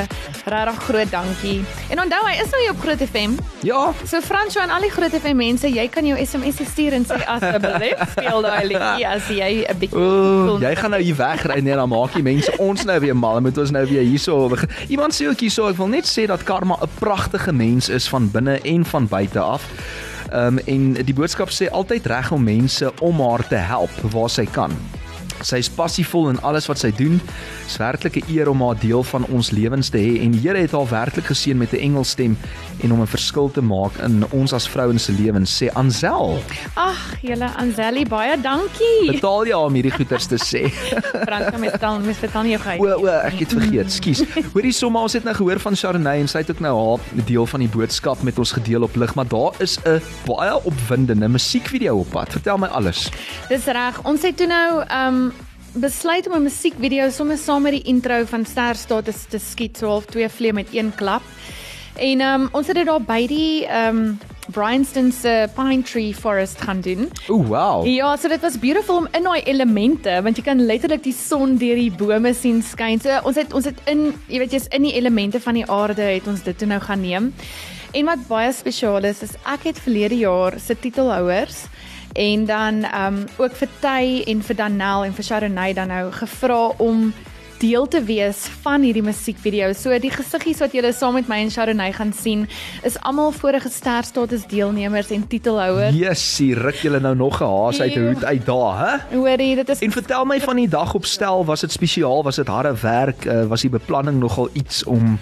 regtig 0.50 0.80
groot 0.88 1.12
dankie. 1.14 1.60
En 1.94 2.02
onthou, 2.02 2.22
hy 2.26 2.34
is 2.42 2.50
nou 2.50 2.62
hier 2.64 2.72
op 2.74 2.80
Groot 2.82 3.04
FM. 3.06 3.36
Ja, 3.64 3.84
So 4.10 4.22
Fransjo 4.26 4.64
en 4.64 4.74
al 4.74 4.88
die 4.88 4.90
Groot 4.92 5.14
FM 5.14 5.38
mense, 5.38 5.70
jy 5.70 5.86
kan 5.94 6.08
jou 6.08 6.18
SMS 6.18 6.64
stuur 6.72 6.98
en 6.98 7.06
sê 7.06 7.20
asseblief 7.30 8.02
speel 8.16 8.42
daai 8.48 8.66
liedjie 8.72 9.08
as 9.14 9.30
jy 9.30 9.52
'n 9.70 9.78
bietjie 9.84 10.02
O, 10.02 10.58
jy 10.64 10.74
gaan 10.82 10.96
nou 10.96 11.02
hier 11.02 11.20
wegry 11.20 11.60
nee, 11.62 11.78
dan 11.78 11.90
maak 11.90 12.18
die 12.18 12.26
mense 12.26 12.58
ons 12.58 12.84
nou 12.90 12.98
weer 13.00 13.16
mal. 13.16 13.40
Moet 13.42 13.58
ons 13.58 13.72
nou 13.72 13.86
weer 13.86 14.02
hierso. 14.02 14.50
Iemand 14.90 15.14
sê 15.14 15.30
ook 15.30 15.46
hierso, 15.46 15.70
ek 15.70 15.78
wil 15.78 15.94
net 15.94 16.10
sê 16.10 16.26
dat 16.26 16.44
Karma 16.44 16.80
'n 16.82 16.90
pragtige 17.00 17.54
mens 17.54 17.90
is 17.90 18.10
van 18.10 18.32
binne 18.32 18.60
en 18.64 18.86
van 18.86 19.08
buite 19.08 19.40
af. 19.40 19.70
Ehm 20.34 20.58
um, 20.58 20.60
en 20.66 21.06
die 21.06 21.14
boodskap 21.14 21.54
sê 21.54 21.70
altyd 21.70 22.06
reg 22.10 22.32
om 22.32 22.44
mense 22.44 22.90
om 23.00 23.22
haar 23.22 23.48
te 23.48 23.62
help 23.62 23.94
waar 24.10 24.30
sy 24.30 24.46
kan. 24.50 24.74
Sy 25.44 25.60
is 25.60 25.70
passievol 25.70 26.30
in 26.32 26.40
alles 26.42 26.70
wat 26.72 26.80
sy 26.80 26.92
doen. 26.96 27.20
Dit 27.20 27.68
is 27.68 27.78
werklik 27.78 28.16
'n 28.16 28.32
eer 28.32 28.50
om 28.50 28.62
haar 28.62 28.80
deel 28.80 29.04
van 29.04 29.26
ons 29.26 29.52
lewens 29.52 29.90
te 29.90 29.98
hê 29.98 30.22
en 30.24 30.32
die 30.32 30.42
Here 30.42 30.58
het 30.58 30.72
haar 30.72 30.90
werklik 30.90 31.26
geseën 31.26 31.58
met 31.58 31.74
'n 31.74 31.84
engelstem 31.84 32.38
en 32.84 32.92
om 32.92 33.02
'n 33.02 33.08
verskil 33.08 33.52
te 33.52 33.62
maak 33.62 33.98
in 34.04 34.24
ons 34.30 34.54
as 34.54 34.68
vrouens 34.70 35.04
se 35.04 35.12
lewens, 35.12 35.64
sê 35.64 35.68
Ansel. 35.74 36.40
Ag, 36.74 37.16
julle 37.22 37.50
Anzeli, 37.58 38.06
baie 38.06 38.42
dankie. 38.42 39.12
Betaal 39.12 39.46
jy 39.46 39.54
om 39.54 39.74
hierdie 39.74 39.92
goeters 39.92 40.28
te 40.28 40.36
sê? 40.36 40.68
Fransjo 41.28 41.58
met 41.58 41.80
dan 41.80 42.06
met 42.06 42.16
vertel 42.16 42.46
jou 42.46 42.60
gou. 42.60 42.78
O, 42.80 43.00
o, 43.06 43.08
ek 43.08 43.40
het 43.40 43.54
vergeet. 43.54 43.92
Skus. 43.92 44.24
Hoorie 44.54 44.74
sommer 44.74 45.02
ons 45.02 45.14
het 45.14 45.24
nou 45.24 45.36
gehoor 45.36 45.60
van 45.60 45.76
Sharonay 45.76 46.20
en 46.20 46.28
sy 46.28 46.44
het 46.44 46.52
ook 46.52 46.60
nou 46.60 46.74
haar 46.76 47.26
deel 47.26 47.46
van 47.46 47.60
die 47.60 47.70
boodskap 47.70 48.24
met 48.24 48.40
ons 48.40 48.52
gedeel 48.52 48.84
op 48.84 48.96
lig, 48.96 49.16
maar 49.16 49.28
daar 49.28 49.56
is 49.60 49.80
'n 49.86 50.02
baie 50.28 50.64
opwindende 50.64 51.28
musiekvideo 51.28 51.98
op 51.98 52.10
pad. 52.10 52.32
Vertel 52.32 52.58
my 52.58 52.68
alles. 52.68 53.10
Dis 53.50 53.66
reg. 53.66 54.04
Ons 54.04 54.22
het 54.22 54.38
toe 54.38 54.48
nou 54.48 54.84
um 54.90 55.34
besluit 55.74 56.28
om 56.28 56.34
'n 56.36 56.44
musiekvideo 56.44 57.10
sommer 57.10 57.38
saam 57.38 57.62
met 57.62 57.72
die 57.72 57.82
intro 57.82 58.26
van 58.26 58.46
Ster 58.46 58.76
Status 58.76 59.26
te 59.30 59.40
skiet, 59.40 59.78
so 59.78 59.88
half 59.88 60.06
twee 60.06 60.30
vleie 60.30 60.54
met 60.54 60.68
een 60.72 60.96
klap. 60.96 61.22
En 61.96 62.22
um 62.22 62.48
ons 62.52 62.68
het 62.68 62.76
dit 62.76 62.86
daar 62.86 63.02
by 63.02 63.26
die 63.28 63.66
um 63.70 64.20
Bryanston 64.52 65.12
se 65.12 65.48
Pine 65.56 65.84
Tree 65.84 66.14
Forest 66.16 66.62
gaan 66.62 66.82
doen. 66.82 67.10
O, 67.28 67.44
wow. 67.44 67.86
Ja, 67.88 68.16
so 68.18 68.28
dit 68.28 68.42
was 68.42 68.60
beautiful 68.60 68.98
om 68.98 69.08
in 69.12 69.24
daai 69.24 69.42
elemente, 69.44 70.20
want 70.24 70.38
jy 70.38 70.44
kan 70.44 70.66
letterlik 70.66 71.04
die 71.06 71.16
son 71.16 71.56
deur 71.58 71.80
die 71.80 71.92
bome 71.92 72.34
sien 72.36 72.62
skyn. 72.64 73.00
So 73.02 73.20
ons 73.24 73.40
het 73.40 73.54
ons 73.56 73.70
het 73.70 73.80
in, 73.90 74.10
jy 74.28 74.44
weet 74.44 74.58
jy's 74.58 74.68
in 74.76 74.88
die 74.90 74.96
elemente 75.00 75.40
van 75.44 75.60
die 75.60 75.68
aarde 75.70 76.10
het 76.16 76.28
ons 76.28 76.44
dit 76.44 76.58
toe 76.58 76.68
nou 76.68 76.82
gaan 76.84 77.02
neem. 77.02 77.32
En 77.94 78.10
wat 78.10 78.28
baie 78.28 78.52
spesiaal 78.54 79.06
is, 79.06 79.22
is 79.24 79.36
ek 79.48 79.70
het 79.70 79.80
verlede 79.80 80.18
jaar 80.18 80.58
se 80.60 80.76
titelhouers 80.76 81.66
en 82.14 82.46
dan 82.46 82.84
ehm 82.84 83.22
um, 83.22 83.26
ook 83.38 83.56
vir 83.58 83.70
Tay 83.82 84.24
en 84.30 84.42
vir 84.44 84.56
Danel 84.56 85.06
en 85.06 85.14
vir 85.14 85.26
Sharonay 85.26 85.74
dan 85.74 85.88
nou 85.88 86.12
gevra 86.12 86.68
om 86.78 87.14
deel 87.64 87.88
te 87.88 88.02
wees 88.04 88.44
van 88.64 88.84
hierdie 88.84 89.04
musiekvideo. 89.06 89.72
So 89.78 89.96
die 90.04 90.12
gesiggies 90.12 90.60
wat 90.64 90.74
julle 90.76 90.92
saam 90.96 91.16
met 91.16 91.30
my 91.32 91.40
en 91.46 91.52
Sharonay 91.54 91.94
gaan 91.96 92.12
sien, 92.16 92.46
is 92.84 92.98
almal 93.08 93.32
vorige 93.36 93.72
sterstatus 93.72 94.44
deelnemers 94.52 95.14
en 95.16 95.24
titelhouers. 95.32 95.96
Jessie, 95.96 96.52
ruk 96.60 96.82
julle 96.84 97.00
nou 97.04 97.16
nog 97.16 97.40
'n 97.42 97.48
haas 97.48 97.80
uit 97.82 97.96
'n 97.96 98.08
hoed 98.08 98.24
uit 98.24 98.46
daar, 98.46 98.76
hè? 98.84 99.18
Hoorie, 99.18 99.56
dit 99.56 99.70
is 99.70 99.80
En 99.80 99.92
vertel 99.92 100.26
my 100.26 100.40
van 100.42 100.56
die 100.56 100.68
dag 100.68 100.94
op 100.94 101.06
stel, 101.06 101.46
was 101.46 101.62
dit 101.62 101.72
spesiaal? 101.72 102.24
Was 102.24 102.36
dit 102.36 102.48
harde 102.48 102.76
werk? 102.82 103.26
Uh, 103.26 103.46
was 103.46 103.62
die 103.62 103.70
beplanning 103.70 104.20
nogal 104.20 104.50
iets 104.54 104.84
om 104.84 105.20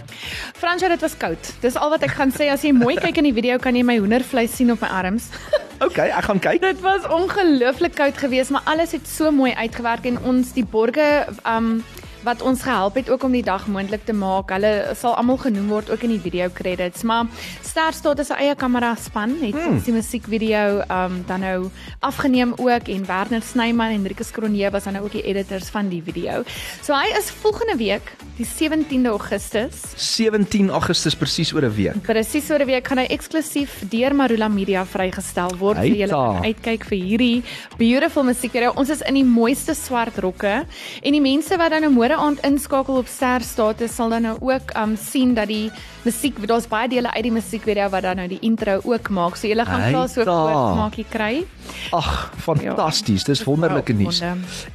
Fransjo, 0.55 0.87
dit 0.87 1.01
was 1.01 1.17
koud. 1.17 1.53
Dis 1.59 1.75
al 1.75 1.89
wat 1.89 2.01
ek 2.01 2.11
gaan 2.11 2.31
sê. 2.31 2.49
As 2.51 2.61
jy 2.61 2.71
mooi 2.71 2.95
kyk 2.95 3.17
in 3.17 3.23
die 3.23 3.33
video, 3.33 3.57
kan 3.57 3.75
jy 3.75 3.83
my 3.83 3.97
hoendervleis 3.97 4.55
sien 4.55 4.71
op 4.71 4.81
my 4.81 4.87
arms. 4.87 5.29
Okay, 5.81 6.11
ek 6.13 6.23
gaan 6.23 6.39
kyk. 6.39 6.61
Dit 6.61 6.81
was 6.81 7.07
ongelooflik 7.09 7.95
koud 7.95 8.17
geweest, 8.17 8.49
maar 8.53 8.61
alles 8.69 8.91
het 8.91 9.07
so 9.07 9.31
mooi 9.31 9.53
uitgewerk 9.53 10.05
en 10.05 10.19
ons 10.23 10.53
die 10.53 10.65
borge 10.65 11.25
um 11.41 11.81
wat 12.23 12.41
ons 12.41 12.61
gehelp 12.61 12.95
het 12.95 13.09
ook 13.09 13.23
om 13.23 13.31
die 13.31 13.43
dag 13.43 13.67
moontlik 13.67 14.05
te 14.05 14.13
maak. 14.13 14.51
Hulle 14.53 14.93
sal 14.97 15.15
almal 15.17 15.37
genoem 15.41 15.67
word 15.71 15.89
ook 15.89 16.03
in 16.05 16.15
die 16.15 16.21
video 16.21 16.49
credits, 16.53 17.03
maar 17.03 17.25
Sterstaat 17.65 18.19
is 18.19 18.29
'n 18.29 18.39
eie 18.39 18.55
kamera 18.55 18.95
span 18.95 19.37
het 19.41 19.55
hmm. 19.55 19.81
die 19.83 19.93
musiekvideo 19.93 20.83
um 20.89 21.23
dan 21.27 21.39
nou 21.39 21.69
afgeneem 21.99 22.53
ook 22.57 22.87
en 22.87 23.05
Werner 23.05 23.41
Snyman 23.41 23.91
en 23.91 24.07
Rikus 24.07 24.31
Kronje 24.31 24.69
was 24.71 24.83
dan 24.83 24.93
nou 24.93 25.05
ook 25.05 25.11
die 25.11 25.23
editors 25.23 25.69
van 25.69 25.89
die 25.89 26.01
video. 26.03 26.43
So 26.81 26.93
hy 26.93 27.07
is 27.17 27.31
volgende 27.31 27.77
week, 27.77 28.15
die 28.37 28.45
17de 28.45 29.07
Augustus, 29.07 29.81
17 29.95 30.69
Augustus 30.69 31.15
presies 31.15 31.53
oor 31.53 31.63
'n 31.63 31.73
week. 31.75 32.01
Presies 32.01 32.49
oor 32.51 32.59
'n 32.59 32.65
week 32.65 32.87
gaan 32.87 32.97
hy 32.97 33.05
eksklusief 33.05 33.83
deur 33.89 34.15
Marula 34.15 34.47
Media 34.47 34.85
vrygestel 34.85 35.57
word 35.57 35.77
vir 35.77 35.95
julle 35.95 36.09
kan 36.11 36.43
uitkyk 36.43 36.83
vir 36.85 36.97
hierdie 36.97 37.43
beautiful 37.77 38.23
musiekvideo. 38.23 38.73
Ons 38.75 38.89
is 38.89 39.01
in 39.01 39.13
die 39.13 39.25
mooiste 39.25 39.73
swart 39.73 40.17
rokke 40.17 40.65
en 41.01 41.11
die 41.11 41.21
mense 41.21 41.57
wat 41.57 41.71
dan 41.71 41.81
nou 41.81 41.91
môre 41.91 42.10
aand 42.15 42.39
inskakel 42.47 42.95
op 42.95 43.07
Ster 43.07 43.41
Status 43.41 43.95
sal 43.95 44.09
dan 44.09 44.21
nou 44.21 44.37
ook 44.39 44.71
um 44.77 44.95
sien 44.95 45.33
dat 45.33 45.47
die 45.47 45.71
musiek 46.05 46.39
daar's 46.47 46.67
baie 46.67 46.87
dele 46.87 47.11
uit 47.11 47.23
die 47.23 47.31
musiekvideo 47.31 47.89
wat 47.89 48.03
dan 48.03 48.15
nou 48.15 48.27
die 48.27 48.39
intro 48.39 48.79
ook 48.83 49.09
maak. 49.09 49.35
So 49.35 49.47
julle 49.47 49.65
gaan 49.65 49.89
klaar 49.89 50.09
so 50.09 50.23
voorsmaakie 50.23 51.05
kry. 51.09 51.45
Ag, 51.91 52.31
fantasties. 52.37 53.23
Dis 53.23 53.41
Dis 53.41 53.47
wonderlike 53.47 53.93
nuus. 53.93 54.21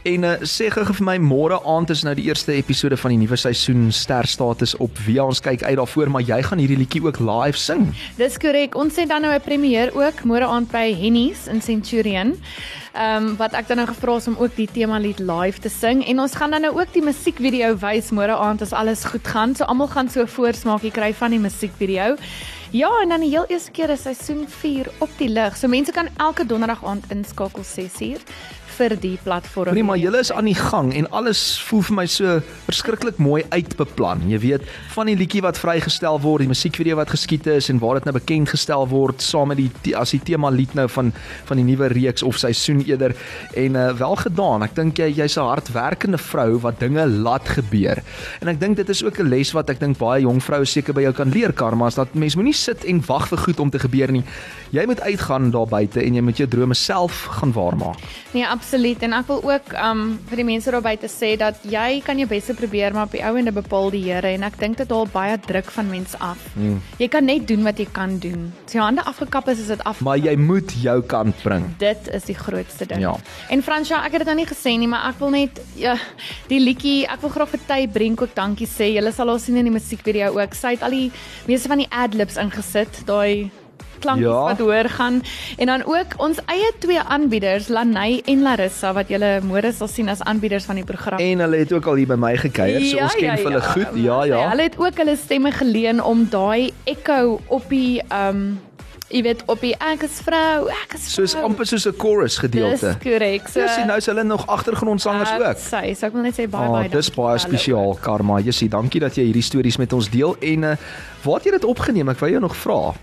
En 0.03 0.25
uh, 0.27 0.33
sê 0.42 0.66
gou 0.75 0.83
vir 0.88 1.07
my 1.07 1.16
môre 1.22 1.59
aand 1.62 1.92
is 1.94 2.03
nou 2.07 2.14
die 2.18 2.27
eerste 2.27 2.55
episode 2.57 2.99
van 2.99 3.14
die 3.14 3.20
nuwe 3.20 3.38
seisoen 3.38 3.92
Ster 3.94 4.27
Status 4.27 4.75
op. 4.83 4.99
Via 5.07 5.27
ons 5.27 5.42
kyk 5.44 5.62
uit 5.62 5.77
daarvoor, 5.79 6.11
maar 6.11 6.25
jy 6.27 6.40
gaan 6.49 6.62
hierdie 6.62 6.81
liedjie 6.81 7.05
ook 7.05 7.20
live 7.22 7.61
sing. 7.61 7.92
Dis 8.18 8.40
korrek. 8.42 8.75
Ons 8.75 8.99
het 8.99 9.12
dan 9.12 9.22
nou 9.22 9.35
'n 9.35 9.44
premier 9.44 9.94
ook 9.94 10.25
môre 10.27 10.46
aand 10.46 10.70
by 10.72 10.90
Hennies 10.99 11.46
in 11.46 11.62
Centurion. 11.62 12.35
Ehm 12.96 13.27
um, 13.27 13.37
wat 13.37 13.53
ek 13.53 13.68
dan 13.68 13.77
nou 13.77 13.88
gevra 13.88 14.16
is 14.16 14.27
om 14.27 14.37
ook 14.40 14.57
die 14.57 14.68
tema 14.72 14.99
lied 14.99 15.18
live 15.18 15.61
te 15.61 15.68
sing 15.68 16.01
en 16.07 16.20
ons 16.20 16.35
gaan 16.35 16.51
dan 16.51 16.64
nou 16.64 16.81
ook 16.81 16.92
die 16.92 17.03
musiekvideo 17.27 17.73
wys 17.83 18.12
môre 18.15 18.35
aand 18.39 18.61
as 18.62 18.71
alles 18.71 19.01
goed 19.11 19.27
gaan. 19.27 19.55
So 19.59 19.67
almal 19.67 19.89
gaan 19.91 20.09
so 20.09 20.23
'n 20.23 20.29
voorsmaakie 20.31 20.93
kry 20.93 21.12
van 21.12 21.31
die 21.31 21.41
musiekvideo. 21.41 22.17
Ja, 22.71 22.91
en 23.03 23.09
dan 23.09 23.21
die 23.21 23.31
heel 23.31 23.47
eerste 23.49 23.73
keer 23.73 23.91
is 23.91 24.03
seisoen 24.03 24.47
4 24.49 24.87
op 25.01 25.11
die 25.19 25.29
lig. 25.29 25.57
So 25.57 25.67
mense 25.67 25.93
kan 25.93 26.09
elke 26.19 26.47
donderdag 26.47 26.85
aand 26.85 27.05
inskakel 27.11 27.65
6uur 27.65 28.21
vir 28.77 28.95
die 29.01 29.17
platform. 29.23 29.75
Nee, 29.77 29.85
maar 29.87 29.99
julle 30.01 30.21
is 30.21 30.33
aan 30.33 30.49
die 30.49 30.57
gang 30.57 30.93
en 30.97 31.09
alles 31.17 31.41
voel 31.67 31.83
vir 31.89 31.97
my 31.97 32.07
so 32.11 32.37
verskriklik 32.67 33.21
mooi 33.23 33.43
uitbeplan. 33.55 34.25
Jy 34.31 34.41
weet, 34.43 34.67
van 34.95 35.11
die 35.11 35.17
liedjie 35.19 35.43
wat 35.45 35.59
vrygestel 35.61 36.19
word, 36.25 36.45
die 36.45 36.51
musiekvideo 36.51 36.99
wat 36.99 37.12
geskiet 37.15 37.49
is 37.51 37.71
en 37.73 37.81
waar 37.83 38.01
dit 38.01 38.09
nou 38.09 38.15
bekend 38.17 38.51
gestel 38.53 38.87
word 38.91 39.25
saam 39.25 39.53
met 39.53 39.61
die 39.85 39.95
as 39.97 40.12
die 40.15 40.21
tema 40.21 40.51
lied 40.53 40.75
nou 40.77 40.89
van 40.93 41.12
van 41.47 41.61
die 41.61 41.67
nuwe 41.67 41.89
reeks 41.93 42.25
of 42.27 42.39
seisoen 42.41 42.83
eerder 42.85 43.15
en 43.57 43.79
uh, 43.79 43.89
wel 43.97 44.17
gedaan. 44.21 44.67
Ek 44.67 44.77
dink 44.77 45.01
jy 45.01 45.09
jy's 45.23 45.39
'n 45.39 45.47
hardwerkende 45.47 46.19
vrou 46.19 46.59
wat 46.61 46.81
dinge 46.81 47.07
laat 47.07 47.49
gebeur. 47.49 48.03
En 48.41 48.49
ek 48.53 48.61
dink 48.61 48.77
dit 48.77 48.89
is 48.89 49.05
ook 49.05 49.21
'n 49.21 49.29
les 49.29 49.53
wat 49.53 49.71
ek 49.71 49.81
dink 49.81 49.99
baie 49.99 50.23
jong 50.23 50.43
vroue 50.43 50.67
seker 50.67 50.95
by 50.95 51.07
jou 51.07 51.12
kan 51.12 51.31
leer, 51.31 51.53
Karma, 51.53 51.87
is 51.87 51.95
dat 51.95 52.15
mens 52.15 52.37
moenie 52.37 52.55
sit 52.55 52.85
en 52.85 53.03
wag 53.07 53.29
vir 53.29 53.39
goed 53.39 53.61
om 53.61 53.71
te 53.71 53.79
gebeur 53.79 54.12
nie. 54.12 54.25
Jy 54.71 54.87
moet 54.87 55.01
uitgaan 55.01 55.51
daar 55.51 55.69
buite 55.69 56.03
en 56.03 56.15
jy 56.15 56.21
moet 56.21 56.37
jou 56.37 56.49
drome 56.49 56.75
self 56.75 57.25
gaan 57.41 57.53
waarmaak. 57.53 57.99
Nee, 58.33 58.45
absoluut 58.45 58.65
Absoluut 58.66 59.02
en 59.07 59.12
ek 59.14 59.29
wil 59.31 59.44
ook 59.46 59.68
um 59.79 60.00
vir 60.26 60.40
die 60.40 60.44
mense 60.48 60.72
daar 60.74 60.83
buite 60.83 61.07
sê 61.07 61.29
dat 61.38 61.61
jy 61.70 62.00
kan 62.02 62.18
jou 62.18 62.26
bes 62.26 62.48
probeer 62.59 62.94
maar 62.96 63.07
op 63.07 63.12
die 63.14 63.20
ou 63.22 63.37
ende 63.38 63.52
bepaal 63.55 63.92
die 63.94 64.00
Here 64.09 64.33
en 64.35 64.42
ek 64.42 64.57
dink 64.59 64.81
dit 64.81 64.90
haal 64.90 65.07
baie 65.12 65.37
druk 65.44 65.68
van 65.70 65.87
mense 65.87 66.18
af. 66.18 66.40
Mm. 66.57 66.81
Jy 66.98 67.07
kan 67.14 67.29
net 67.31 67.44
doen 67.46 67.62
wat 67.62 67.79
jy 67.79 67.87
kan 67.94 68.16
doen. 68.18 68.48
As 68.64 68.74
jou 68.74 68.83
hande 68.83 69.05
afgekap 69.07 69.46
is, 69.52 69.61
is 69.62 69.70
dit 69.70 69.85
af. 69.87 70.00
Maar 70.02 70.18
jy 70.18 70.35
moet 70.35 70.74
jou 70.83 70.96
kant 71.07 71.38
bring. 71.44 71.68
Dit 71.79 72.11
is 72.11 72.26
die 72.26 72.35
grootste 72.35 72.88
ding. 72.90 73.05
Ja. 73.05 73.12
En 73.55 73.62
Fransja, 73.62 74.00
ek 74.02 74.16
het 74.16 74.24
dit 74.24 74.31
nou 74.33 74.38
nie 74.40 74.48
gesê 74.50 74.74
nie, 74.74 74.90
maar 74.90 75.12
ek 75.12 75.20
wil 75.22 75.31
net 75.37 75.61
ja, 75.79 75.94
die 76.50 76.59
liedjie, 76.59 77.05
ek 77.07 77.22
wil 77.22 77.35
graag 77.37 77.52
vir 77.55 77.62
Ty 77.70 77.79
Brink 77.94 78.24
ook 78.26 78.35
dankie 78.35 78.66
sê. 78.66 78.90
Julle 78.96 79.14
sal 79.14 79.31
haar 79.31 79.38
sien 79.42 79.61
in 79.62 79.70
die 79.70 79.76
musiekvideo 79.76 80.33
ook. 80.40 80.59
Sy 80.59 80.74
het 80.74 80.83
al 80.83 80.98
die 80.98 81.07
meeste 81.46 81.70
van 81.70 81.85
die 81.85 81.90
ad-libs 81.94 82.40
ingesit, 82.42 83.05
daai 83.07 83.46
klankies 83.98 84.26
Ja. 84.26 84.42
wat 84.50 84.59
hoor 84.59 84.88
gaan 84.88 85.22
en 85.59 85.66
dan 85.66 85.85
ook 85.85 86.16
ons 86.16 86.38
eie 86.46 86.72
twee 86.78 87.00
aanbieders 87.00 87.68
Lanay 87.68 88.22
en 88.26 88.42
Larissa 88.42 88.92
wat 88.92 89.09
julle 89.09 89.40
môre 89.42 89.72
sal 89.72 89.88
sien 89.88 90.09
as 90.09 90.22
aanbieders 90.22 90.64
van 90.64 90.74
die 90.74 90.85
program. 90.85 91.18
En 91.18 91.38
hulle 91.38 91.56
het 91.56 91.72
ook 91.72 91.87
al 91.87 91.94
hier 91.94 92.06
by 92.06 92.14
my 92.18 92.37
gekuier, 92.37 92.80
so 92.80 92.98
ons 92.98 93.14
ken 93.14 93.37
hulle 93.37 93.61
goed. 93.61 93.88
Ja, 93.94 94.24
ja. 94.24 94.48
Hulle 94.50 94.62
het 94.62 94.78
ook 94.78 94.96
hulle 94.96 95.16
stemme 95.16 95.52
geleen 95.52 96.02
om 96.02 96.26
daai 96.30 96.72
echo 96.85 97.40
op 97.46 97.68
die 97.68 98.02
um 98.12 98.59
jy 99.09 99.23
weet 99.23 99.42
op 99.47 99.61
die 99.61 99.75
ek 99.79 100.03
is 100.03 100.21
vrou, 100.25 100.66
ek 100.69 100.95
is 100.95 101.05
vrou. 101.14 101.27
Soos 101.27 101.35
amper 101.38 101.66
soos 101.66 101.87
'n 101.87 101.95
chorus 101.99 102.38
gedeelte. 102.38 102.97
Dis 102.99 103.03
korrek. 103.03 103.49
So 103.49 103.61
Ja, 103.61 103.69
sien 103.69 103.87
nou 103.87 103.97
is 103.97 104.07
hulle 104.07 104.25
nog 104.25 104.47
agtergrondsangers 104.47 105.31
ook. 105.38 105.59
Sy, 105.59 105.95
so 105.95 106.07
ek 106.07 106.12
wil 106.12 106.23
net 106.23 106.35
sê 106.35 106.49
baie 106.51 106.66
Ah, 106.66 106.73
baie 106.73 106.88
dis 106.88 107.11
baie 107.11 107.38
spesiaal. 107.38 107.95
Karma. 108.03 108.40
Jessie, 108.40 108.69
dankie 108.69 109.01
dat 109.01 109.14
jy 109.16 109.25
hierdie 109.25 109.42
stories 109.42 109.77
met 109.79 109.92
ons 109.92 110.09
deel 110.11 110.37
en 110.40 110.62
uh, 110.64 110.77
waar 111.25 111.35
het 111.35 111.45
jy 111.45 111.51
dit 111.53 111.64
opgeneem? 111.64 112.09
Ek 112.09 112.19
wou 112.19 112.31
jou 112.31 112.40
nog 112.40 112.57
vra. 112.57 112.95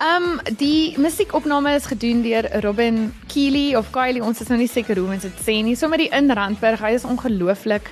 Um 0.00 0.40
die 0.56 0.94
musiekopname 0.98 1.74
is 1.74 1.86
gedoen 1.86 2.22
deur 2.22 2.48
Robin 2.62 3.12
Keely 3.28 3.74
of 3.76 3.90
Kylie, 3.92 4.22
ons 4.22 4.40
is 4.40 4.48
nou 4.48 4.58
nie 4.58 4.68
seker 4.68 4.96
hoe 4.96 5.08
ons 5.12 5.22
dit 5.22 5.38
sê 5.46 5.62
nie. 5.62 5.74
Sommer 5.76 5.98
die 5.98 6.08
in 6.12 6.30
Randburg, 6.30 6.80
hy 6.80 6.94
is 6.94 7.04
ongelooflik. 7.04 7.90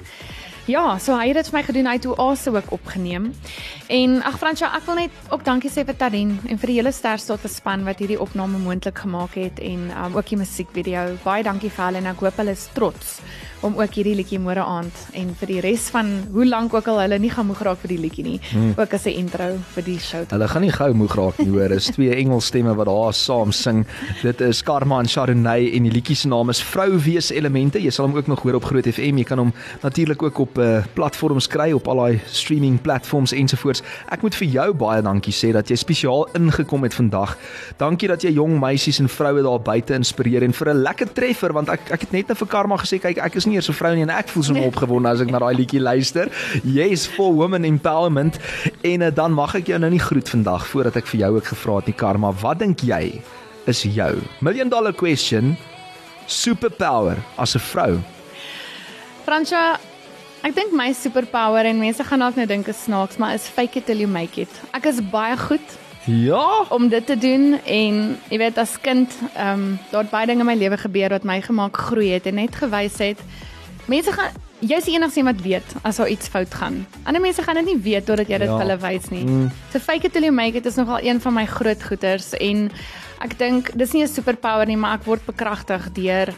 Ja, 0.70 0.98
so 1.02 1.16
hy 1.18 1.32
het 1.32 1.38
dit 1.40 1.48
vir 1.50 1.56
my 1.56 1.60
gedoen, 1.66 1.86
hy 1.88 1.96
het 1.96 2.04
Oase 2.06 2.50
ook 2.54 2.68
opgeneem. 2.76 3.24
En 3.90 4.12
ag 4.22 4.36
Fransja, 4.38 4.68
ek 4.76 4.84
wil 4.86 5.00
net 5.00 5.32
ook 5.34 5.42
dankie 5.42 5.70
sê 5.72 5.82
vir 5.88 5.96
Tarin 5.98 6.36
en 6.46 6.60
vir 6.62 6.70
die 6.70 6.76
hele 6.76 6.92
Sterstaat 6.94 7.42
span 7.50 7.82
wat 7.88 7.98
hierdie 7.98 8.20
opname 8.22 8.60
moontlik 8.62 9.02
gemaak 9.02 9.34
het 9.40 9.58
en 9.58 9.88
um, 9.90 10.14
ook 10.14 10.30
die 10.30 10.38
musiekvideo. 10.38 11.16
Baie 11.24 11.42
dankie 11.42 11.72
vir 11.74 11.88
hulle 11.88 12.02
en 12.04 12.10
ek 12.12 12.22
hoop 12.22 12.38
hulle 12.38 12.54
is 12.54 12.68
trots 12.76 13.16
om 13.66 13.76
ook 13.76 13.94
hierdie 13.94 14.14
liedjie 14.16 14.38
môre 14.40 14.62
aand 14.64 14.94
en 15.18 15.32
vir 15.40 15.50
die 15.52 15.60
res 15.64 15.88
van 15.92 16.10
hoe 16.32 16.46
lank 16.48 16.74
ook 16.74 16.88
al 16.88 17.00
hulle 17.02 17.18
nie 17.20 17.30
gaan 17.32 17.46
moeg 17.50 17.60
raak 17.66 17.80
vir 17.82 17.92
die 17.94 17.98
liedjie 18.00 18.24
nie, 18.24 18.38
hmm. 18.52 18.74
ook 18.78 18.94
as 18.94 19.06
'n 19.06 19.16
intro 19.20 19.48
vir 19.74 19.84
die 19.84 19.98
show. 19.98 20.24
Hulle 20.30 20.48
gaan 20.48 20.62
nie 20.62 20.72
gou 20.72 20.92
moeg 20.94 21.14
raak 21.16 21.38
nie, 21.38 21.50
hoor. 21.50 21.70
Is 21.70 21.90
twee 21.92 22.14
Engelsstemme 22.14 22.74
wat 22.74 22.86
daar 22.86 23.12
saam 23.12 23.52
sing. 23.52 23.86
Dit 24.22 24.40
is 24.40 24.62
Karma 24.62 25.00
en 25.00 25.08
Chardonnay 25.08 25.70
en 25.76 25.82
die 25.82 25.92
liedjie 25.92 26.16
se 26.16 26.28
naam 26.28 26.48
is 26.48 26.62
Vrou 26.62 26.98
wees 26.98 27.30
elemente. 27.30 27.78
Jy 27.78 27.90
sal 27.90 28.06
hom 28.06 28.16
ook 28.16 28.26
nog 28.26 28.42
hoor 28.42 28.54
op 28.54 28.64
Groot 28.64 28.86
FM. 28.86 29.18
Jy 29.18 29.24
kan 29.24 29.38
hom 29.38 29.52
natuurlik 29.82 30.22
ook 30.22 30.38
op 30.38 30.58
uh, 30.58 30.82
platforms 30.94 31.46
kry 31.46 31.72
op 31.72 31.88
al 31.88 31.96
daai 31.96 32.20
streaming 32.26 32.80
platforms 32.80 33.32
ensovoorts. 33.32 33.82
Ek 34.10 34.22
moet 34.22 34.34
vir 34.34 34.48
jou 34.48 34.68
baie 34.74 35.02
dankie 35.02 35.34
sê 35.34 35.52
dat 35.52 35.68
jy 35.68 35.76
spesiaal 35.76 36.28
ingekom 36.34 36.82
het 36.82 36.94
vandag. 36.94 37.36
Dankie 37.76 38.08
dat 38.08 38.22
jy 38.22 38.32
jong 38.32 38.58
meisies 38.60 39.00
en 39.00 39.08
vroue 39.08 39.42
daar 39.42 39.60
buite 39.60 39.94
inspireer 39.94 40.42
en 40.42 40.52
vir 40.52 40.70
'n 40.70 40.82
lekker 40.82 41.12
treffer 41.12 41.52
want 41.52 41.68
ek 41.68 41.90
ek 41.90 42.00
het 42.00 42.12
net 42.12 42.28
nou 42.28 42.36
vir 42.36 42.48
Karma 42.48 42.76
gesê 42.76 43.00
kyk 43.00 43.18
ek 43.18 43.36
is 43.36 43.46
nie 43.50 43.58
eers 43.58 43.68
'n 43.68 43.76
vrou 43.76 43.92
nie 43.94 44.06
en 44.06 44.14
ek 44.14 44.28
voel 44.32 44.46
so 44.46 44.54
opgewonde 44.54 45.10
as 45.10 45.20
ek 45.20 45.30
na 45.30 45.42
daai 45.42 45.54
liedjie 45.54 45.82
luister. 45.82 46.30
Yes 46.64 47.06
for 47.06 47.34
women 47.34 47.64
empowerment 47.64 48.38
en 48.82 49.02
uh, 49.02 49.10
dan 49.10 49.32
mag 49.32 49.54
ek 49.54 49.66
jou 49.72 49.78
nou 49.78 49.90
nie 49.90 50.02
groet 50.02 50.28
vandag 50.28 50.66
voordat 50.66 50.96
ek 50.96 51.06
vir 51.06 51.20
jou 51.20 51.36
ook 51.36 51.52
gevra 51.52 51.76
het 51.76 51.86
nie 51.86 51.98
Karma. 51.98 52.32
Wat 52.32 52.58
dink 52.58 52.80
jy 52.80 53.20
is 53.66 53.82
jou 53.82 54.22
million 54.40 54.68
dollar 54.68 54.92
question 54.92 55.56
superpower 56.26 57.18
as 57.36 57.54
'n 57.54 57.60
vrou? 57.60 58.00
Fransja, 59.26 59.78
ek 60.42 60.54
dink 60.54 60.72
my 60.72 60.92
superpower 60.92 61.64
en 61.64 61.78
mense 61.78 62.04
gaan 62.04 62.18
dalk 62.18 62.36
nou 62.36 62.46
dink 62.46 62.68
is 62.68 62.82
snaaks, 62.84 63.18
maar 63.18 63.34
is 63.34 63.48
fake 63.48 63.76
it 63.76 63.86
till 63.86 63.98
you 63.98 64.08
make 64.08 64.40
it. 64.40 64.50
Ek 64.72 64.86
is 64.86 65.00
baie 65.00 65.36
goed 65.36 65.78
Ja, 66.06 66.64
om 66.68 66.88
dit 66.88 67.06
te 67.06 67.18
doen 67.18 67.58
en 67.64 67.96
jy 68.30 68.38
weet 68.38 68.58
as 68.58 68.80
kind, 68.80 69.12
ehm 69.34 69.52
um, 69.60 69.78
daar 69.90 70.02
het 70.02 70.10
baie 70.10 70.26
dinge 70.26 70.40
in 70.40 70.46
my 70.46 70.54
lewe 70.56 70.76
gebeur 70.80 71.08
wat 71.10 71.24
my 71.24 71.40
gemaak 71.44 71.76
groei 71.76 72.12
het 72.14 72.26
en 72.26 72.34
net 72.34 72.54
gewys 72.56 72.98
het 72.98 73.18
mense 73.90 74.12
gaan 74.12 74.32
jy's 74.60 74.84
die 74.84 74.94
enigste 74.94 75.20
een 75.20 75.26
wat 75.26 75.40
weet 75.40 75.74
as 75.82 75.96
daar 75.96 76.08
iets 76.08 76.28
fout 76.28 76.54
gaan. 76.54 76.86
Ander 77.04 77.20
mense 77.22 77.42
gaan 77.42 77.54
dit 77.54 77.64
nie 77.64 77.78
weet 77.82 78.06
totdat 78.06 78.28
jy 78.28 78.38
dit 78.38 78.48
Ja. 78.48 78.56
vir 78.58 78.66
hulle 78.66 78.78
wys 78.78 79.08
nie. 79.10 79.24
Mm. 79.24 79.50
So 79.72 79.78
fake 79.78 80.04
it 80.06 80.12
till 80.12 80.22
you 80.22 80.32
make 80.32 80.56
it 80.56 80.66
is 80.66 80.74
nogal 80.76 81.00
een 81.02 81.20
van 81.20 81.34
my 81.34 81.46
groot 81.46 81.82
goeters 81.82 82.32
en 82.38 82.70
ek 83.20 83.38
dink 83.38 83.70
dis 83.76 83.92
nie 83.92 84.02
'n 84.02 84.08
superpower 84.08 84.66
nie, 84.66 84.76
maar 84.76 84.94
ek 84.98 85.04
word 85.04 85.24
bekragtig 85.26 85.92
deur 85.92 86.34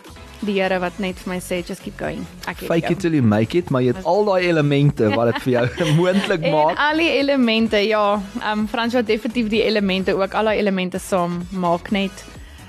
die 0.47 0.57
Here 0.61 0.79
wat 0.83 0.99
net 0.99 1.19
vir 1.23 1.35
my 1.35 1.39
sê 1.41 1.61
just 1.67 1.83
keep 1.83 1.97
going. 1.99 2.27
Ek 2.47 2.59
het 2.61 2.69
fake 2.69 2.89
jou. 2.89 2.93
it 2.93 3.01
till 3.01 3.13
you 3.15 3.23
make 3.23 3.59
it, 3.59 3.71
maar 3.71 3.83
jy 3.83 3.93
het 3.95 4.05
al 4.05 4.25
daai 4.25 4.49
elemente 4.49 5.09
wat 5.17 5.33
dit 5.33 5.43
vir 5.47 5.53
jou 5.53 5.67
moontlik 6.01 6.43
En 6.43 6.53
maak. 6.57 6.79
al 6.79 6.97
die 7.03 7.11
elemente, 7.21 7.77
ja, 7.87 8.05
ehm 8.41 8.59
um, 8.65 8.69
Frans 8.69 8.95
wat 8.95 9.07
definitief 9.07 9.49
die 9.49 9.63
elemente 9.65 10.15
ook, 10.15 10.35
al 10.35 10.45
daai 10.51 10.59
elemente 10.59 10.99
saam 10.99 11.43
maak 11.51 11.91
net 11.91 12.25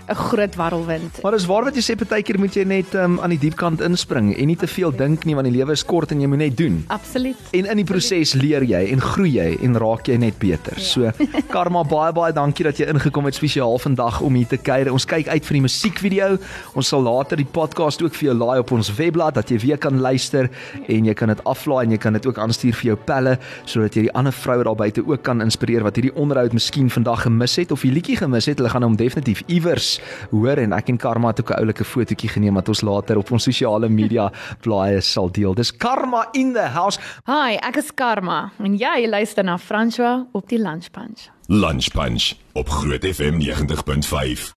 'n 0.08 0.16
groot 0.16 0.56
warrelwind. 0.56 1.22
Maar 1.22 1.32
dis 1.32 1.46
waar 1.46 1.64
wat 1.64 1.76
jy 1.76 1.82
sê 1.82 1.96
partykeer 1.96 2.40
moet 2.40 2.56
jy 2.56 2.64
net 2.68 2.94
um, 3.00 3.20
aan 3.24 3.32
die 3.32 3.40
diep 3.40 3.56
kant 3.56 3.82
inspring 3.82 4.34
en 4.36 4.48
nie 4.48 4.58
te 4.60 4.68
veel 4.68 4.92
dink 4.92 5.24
nie 5.26 5.36
want 5.36 5.48
die 5.48 5.56
lewe 5.56 5.72
is 5.72 5.84
kort 5.86 6.12
en 6.12 6.20
jy 6.22 6.28
moet 6.28 6.42
net 6.42 6.58
doen. 6.58 6.82
Absoluut. 6.92 7.40
En 7.56 7.70
in 7.72 7.80
die 7.80 7.88
proses 7.88 8.34
leer 8.36 8.66
jy 8.68 8.82
en 8.92 9.02
groei 9.02 9.32
jy 9.38 9.48
en 9.64 9.78
raak 9.80 10.08
jy 10.08 10.18
net 10.20 10.38
beter. 10.40 10.76
Ja. 10.76 10.84
So 10.84 11.12
Karma 11.54 11.84
baie 11.88 12.12
baie 12.14 12.34
dankie 12.36 12.66
dat 12.68 12.82
jy 12.82 12.90
ingekom 12.92 13.30
het 13.30 13.40
spesiaal 13.40 13.80
vandag 13.80 14.20
om 14.22 14.36
hier 14.36 14.50
te 14.52 14.60
kuier. 14.60 14.92
Ons 14.92 15.08
kyk 15.08 15.30
uit 15.32 15.48
vir 15.48 15.60
die 15.60 15.64
musiekvideo. 15.68 16.30
Ons 16.76 16.92
sal 16.92 17.06
later 17.06 17.40
die 17.40 17.48
podcast 17.48 18.04
ook 18.04 18.16
vir 18.20 18.32
jou 18.32 18.38
laai 18.38 18.60
op 18.60 18.76
ons 18.76 18.92
webblad 18.98 19.40
dat 19.40 19.50
jy 19.50 19.62
weer 19.64 19.80
kan 19.80 20.00
luister 20.04 20.52
en 20.88 21.08
jy 21.08 21.16
kan 21.16 21.32
dit 21.32 21.44
aflaai 21.48 21.86
en 21.86 21.96
jy 21.96 22.02
kan 22.04 22.20
dit 22.20 22.28
ook 22.28 22.44
aanstuur 22.44 22.76
vir 22.82 22.92
jou 22.92 22.98
pelle 23.08 23.38
sodat 23.64 23.96
jy 23.96 24.10
die 24.10 24.16
ander 24.20 24.36
vroue 24.36 24.68
daar 24.68 24.76
buite 24.76 25.06
ook 25.08 25.24
kan 25.24 25.42
inspireer 25.42 25.88
wat 25.88 25.96
hierdie 25.96 26.16
onderhoud 26.20 26.54
miskien 26.54 26.92
vandag 26.92 27.24
gemis 27.24 27.56
het 27.56 27.72
of 27.72 27.88
die 27.88 27.94
liedjie 27.96 28.20
gemis 28.20 28.52
het. 28.52 28.60
Hulle 28.60 28.74
gaan 28.74 28.84
hom 28.84 29.00
definitief 29.00 29.46
iewers 29.48 29.93
hoor 30.32 30.58
en 30.58 30.74
ek 30.74 30.90
en 30.90 30.98
Karma 30.98 31.28
het 31.28 31.40
ook 31.40 31.50
'n 31.50 31.60
oulike 31.60 31.84
fotootjie 31.84 32.30
geneem 32.30 32.54
wat 32.54 32.70
ons 32.70 32.82
later 32.82 33.18
op 33.18 33.32
ons 33.32 33.44
sosiale 33.44 33.90
media 33.90 34.32
blaaie 34.64 35.02
sal 35.02 35.32
deel. 35.32 35.54
Dis 35.54 35.72
Karma 35.72 36.28
in 36.32 36.54
the 36.54 36.68
house. 36.68 37.00
Hi, 37.26 37.56
ek 37.62 37.78
is 37.78 37.92
Karma 37.94 38.52
en 38.60 38.78
jy 38.78 39.08
luister 39.08 39.44
na 39.44 39.58
François 39.58 40.26
op 40.32 40.50
die 40.50 40.60
Lunch 40.60 40.92
Punch. 40.92 41.30
Lunch 41.48 41.92
Punch 41.92 42.34
op 42.54 42.70
Groot 42.70 43.06
FM 43.06 43.40
90.5. 43.40 44.52